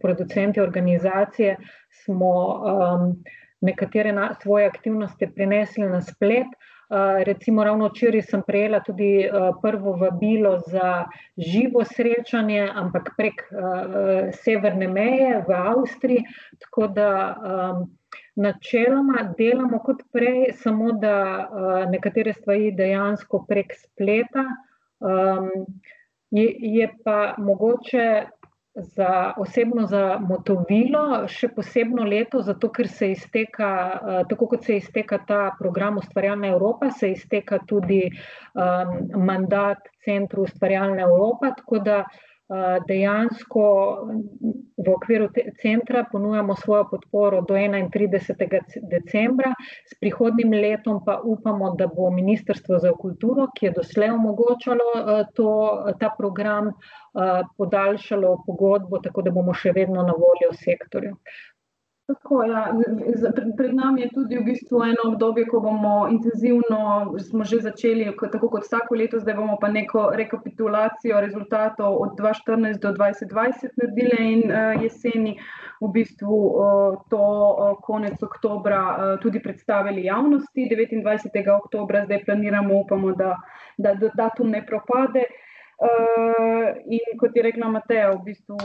producenti 0.00 0.60
organizacije, 0.60 1.56
smo 2.04 2.32
um, 2.56 3.24
nekatere 3.60 4.12
na, 4.12 4.34
svoje 4.42 4.66
aktivnosti 4.66 5.30
prenesli 5.34 5.86
na 5.86 6.00
splet. 6.00 6.48
Uh, 6.92 7.22
Recimo, 7.24 7.64
ravno 7.64 7.88
včeraj 7.88 8.22
sem 8.22 8.42
prejela 8.46 8.80
tudi 8.84 9.28
prvo 9.62 9.92
vabilo 9.96 10.58
za 10.66 11.04
živo 11.38 11.84
srečanje, 11.84 12.68
ampak 12.74 13.14
prek 13.16 13.40
severne 14.44 14.88
meje 14.88 15.44
v 15.48 15.54
Avstriji. 15.56 16.24
Tako 16.60 16.86
da 16.86 17.08
načeloma 18.36 19.24
delamo 19.38 19.78
kot 19.78 20.02
prej, 20.12 20.52
samo 20.52 20.92
da 20.92 21.48
nekatere 21.90 22.32
stvari 22.32 22.70
dejansko 22.76 23.44
prek 23.48 23.72
spleta. 23.76 24.44
Je, 26.30 26.46
je 26.76 26.88
pa 27.04 27.34
mogoče 27.38 28.06
za 28.74 29.32
osebno 29.36 29.86
za 29.86 30.18
motovilo, 30.20 31.28
še 31.28 31.50
posebno 31.52 32.06
leto, 32.08 32.40
zato 32.42 32.70
ker 32.72 32.88
se 32.88 33.10
izteka, 33.12 33.68
uh, 33.68 34.18
tako 34.30 34.48
kot 34.54 34.64
se 34.64 34.78
izteka 34.80 35.18
ta 35.28 35.40
program 35.58 36.00
Ustvarjalna 36.00 36.48
Evropa, 36.54 36.90
se 36.90 37.12
izteka 37.12 37.60
tudi 37.68 38.02
um, 38.08 39.24
mandat 39.26 39.92
Centru 40.04 40.48
Ustvarjalna 40.48 41.04
Evropa. 41.04 41.52
Tako 41.58 41.82
da 41.84 41.98
uh, 42.06 42.31
dejansko 42.88 43.64
v 44.76 44.90
okviru 44.90 45.28
centra 45.62 46.04
ponujamo 46.12 46.56
svojo 46.56 46.88
podporo 46.90 47.40
do 47.48 47.54
31. 47.54 48.60
decembra, 48.90 49.52
s 49.86 49.98
prihodnim 50.00 50.52
letom 50.52 51.00
pa 51.04 51.20
upamo, 51.24 51.74
da 51.78 51.86
bo 51.86 52.10
Ministrstvo 52.10 52.78
za 52.78 52.92
kulturo, 52.92 53.46
ki 53.56 53.66
je 53.66 53.72
doslej 53.76 54.10
omogočalo 54.10 54.90
to, 55.34 55.52
ta 56.00 56.10
program, 56.18 56.72
podaljšalo 57.56 58.42
pogodbo, 58.46 58.98
tako 58.98 59.22
da 59.22 59.30
bomo 59.30 59.54
še 59.54 59.72
vedno 59.72 60.02
na 60.02 60.12
voljo 60.16 60.52
sektorju. 60.52 61.16
Tako, 62.06 62.44
ja. 62.44 62.74
Pred 63.56 63.74
nami 63.74 64.00
je 64.02 64.08
tudi 64.14 64.38
v 64.38 64.44
bistvu 64.44 64.82
eno 64.82 65.04
obdobje, 65.12 65.44
ko 65.46 65.60
bomo 65.62 66.08
intenzivno, 66.10 67.14
smo 67.18 67.44
že 67.44 67.60
začeli, 67.62 68.08
tako 68.32 68.48
kot 68.50 68.66
vsako 68.66 68.98
leto, 68.98 69.20
zdaj 69.22 69.38
bomo 69.38 69.54
pa 69.60 69.70
neko 69.70 70.10
rekapitulacijo 70.18 71.20
rezultatov 71.22 72.00
od 72.02 72.18
2014 72.18 72.82
do 72.82 72.90
2020 72.98 73.78
naredili 73.78 74.18
in 74.32 74.42
uh, 74.50 74.82
jeseni 74.82 75.36
v 75.80 75.92
bistvu 75.94 76.34
uh, 76.34 76.98
to 77.06 77.22
uh, 77.22 77.78
konec 77.86 78.18
oktobra 78.22 78.82
uh, 78.82 79.14
tudi 79.22 79.38
predstavili 79.42 80.04
javnosti. 80.04 80.68
29. 80.74 81.38
oktobra 81.54 82.04
zdaj 82.04 82.24
planiramo, 82.24 82.82
upamo, 82.82 83.14
da, 83.14 83.36
da 83.78 83.94
datum 83.94 84.50
ne 84.50 84.66
propade. 84.66 85.22
Uh, 85.82 86.22
Uh, 86.62 86.76
in 86.86 87.18
kot 87.18 87.36
je 87.36 87.42
rekla 87.42 87.68
Mateja, 87.68 88.10
v 88.10 88.20
bistvu 88.24 88.56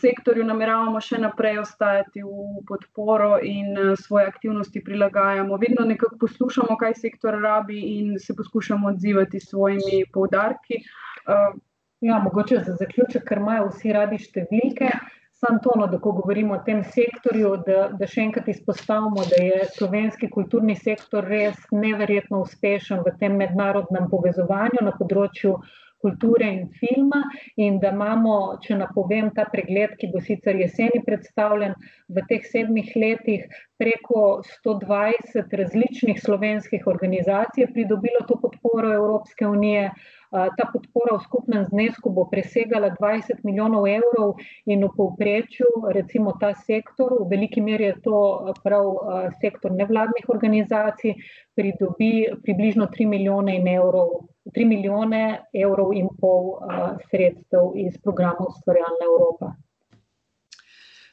sektorju 0.00 0.44
nameravamo 0.44 1.00
še 1.00 1.20
naprej 1.22 1.60
ostajati 1.62 2.20
v 2.24 2.60
podporo 2.68 3.38
in 3.40 3.72
uh, 3.72 3.92
svoje 3.96 4.26
aktivnosti 4.28 4.82
prilagajamo. 4.84 5.56
Vedno 5.62 5.86
nekako 5.88 6.18
poslušamo, 6.20 6.76
kaj 6.80 6.98
sektor 7.00 7.38
rabi 7.40 7.80
in 7.96 8.18
se 8.20 8.36
poskušamo 8.36 8.92
odzivati 8.92 9.40
s 9.40 9.48
svojimi 9.54 10.04
poudarki. 10.12 10.82
Uh, 11.24 11.56
ja, 12.04 12.20
mogoče 12.20 12.60
za 12.68 12.76
zaključek, 12.82 13.24
ker 13.24 13.40
imajo 13.40 13.70
vsi 13.72 13.96
radi 13.96 14.20
številke. 14.20 14.92
Sam 15.40 15.56
tono, 15.64 15.86
da 15.88 15.96
ko 16.04 16.12
govorimo 16.12 16.58
o 16.58 16.62
tem 16.66 16.82
sektorju, 16.84 17.54
da, 17.64 17.84
da 17.96 18.06
še 18.06 18.26
enkrat 18.26 18.48
izpostavimo, 18.52 19.24
da 19.30 19.38
je 19.40 19.68
slovenski 19.72 20.28
kulturni 20.28 20.76
sektor 20.76 21.24
res 21.24 21.56
neverjetno 21.72 22.42
uspešen 22.44 23.00
v 23.06 23.14
tem 23.22 23.40
mednarodnem 23.40 24.10
povezovanju 24.12 24.84
na 24.84 24.92
področju 24.98 25.56
kulture 26.00 26.48
in 26.48 26.68
filma, 26.80 27.22
in 27.56 27.78
da 27.80 27.92
imamo, 27.94 28.36
če 28.64 28.78
napovem 28.80 29.30
ta 29.36 29.46
pregled, 29.52 29.96
ki 30.00 30.10
bo 30.12 30.20
sicer 30.24 30.56
jeseni 30.56 31.02
predstavljen, 31.06 31.74
v 32.10 32.24
teh 32.28 32.46
sedmih 32.46 32.88
letih 32.96 33.44
preko 33.80 34.42
120 34.64 35.52
različnih 35.56 36.18
slovenskih 36.20 36.86
organizacij 36.86 37.70
pridobilo 37.72 38.24
to 38.28 38.36
podporo 38.42 38.92
Evropske 38.92 39.46
unije. 39.46 39.90
Ta 40.30 40.64
podpora 40.72 41.16
v 41.16 41.24
skupnem 41.24 41.64
znesku 41.66 42.10
bo 42.14 42.26
presegala 42.30 42.92
20 42.94 43.40
milijonov 43.42 43.88
evrov, 43.90 44.36
in 44.66 44.84
v 44.84 44.90
povprečju, 44.96 45.90
recimo 45.96 46.36
ta 46.38 46.52
sektor, 46.54 47.16
v 47.24 47.26
veliki 47.32 47.60
meri 47.60 47.88
je 47.88 47.96
to 48.04 48.18
prav 48.62 48.92
sektor 49.40 49.74
nevladnih 49.74 50.28
organizacij, 50.28 51.16
pridobi 51.58 52.28
približno 52.44 52.86
3 52.94 53.08
milijone 53.10 53.58
evrov. 53.58 54.30
3 54.54 54.66
milijone 54.68 55.44
evrov 55.54 55.94
in 55.94 56.08
pol 56.20 56.54
sredstev 57.10 57.72
iz 57.76 57.98
programa 58.02 58.46
Ustvarjalna 58.48 59.04
Evropa. 59.10 59.54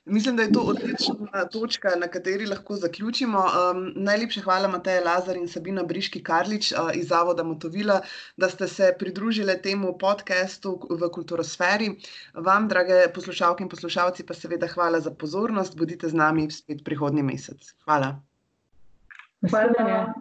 Mislim, 0.09 0.35
da 0.35 0.43
je 0.43 0.51
to 0.51 0.59
odlična 0.59 1.45
točka, 1.51 1.89
na 1.99 2.07
kateri 2.07 2.45
lahko 2.45 2.75
zaključimo. 2.75 3.43
najlepša 3.95 4.41
hvala, 4.41 4.67
Mateja 4.67 5.03
Lazar 5.03 5.35
in 5.35 5.47
Sabina 5.47 5.83
Briški 5.83 6.23
Karlič, 6.23 6.73
iz 6.93 7.07
Zavoda 7.07 7.43
Motovila, 7.43 8.01
da 8.37 8.49
ste 8.49 8.67
se 8.67 8.93
pridružile 8.99 9.61
temu 9.61 9.97
podcastu 9.97 10.79
v 10.89 11.09
Kulturosferi. 11.11 11.89
Vam, 12.33 12.67
drage 12.67 13.01
poslušalke 13.15 13.63
in 13.63 13.69
poslušalci, 13.69 14.23
pa 14.23 14.33
seveda 14.33 14.67
hvala 14.67 14.99
za 14.99 15.11
pozornost, 15.11 15.77
bodite 15.77 16.09
z 16.09 16.13
nami 16.13 16.51
spet 16.51 16.83
prihodnji 16.85 17.23
mesec. 17.23 17.73
Hvala. 17.83 18.15
Hvala. 19.49 20.13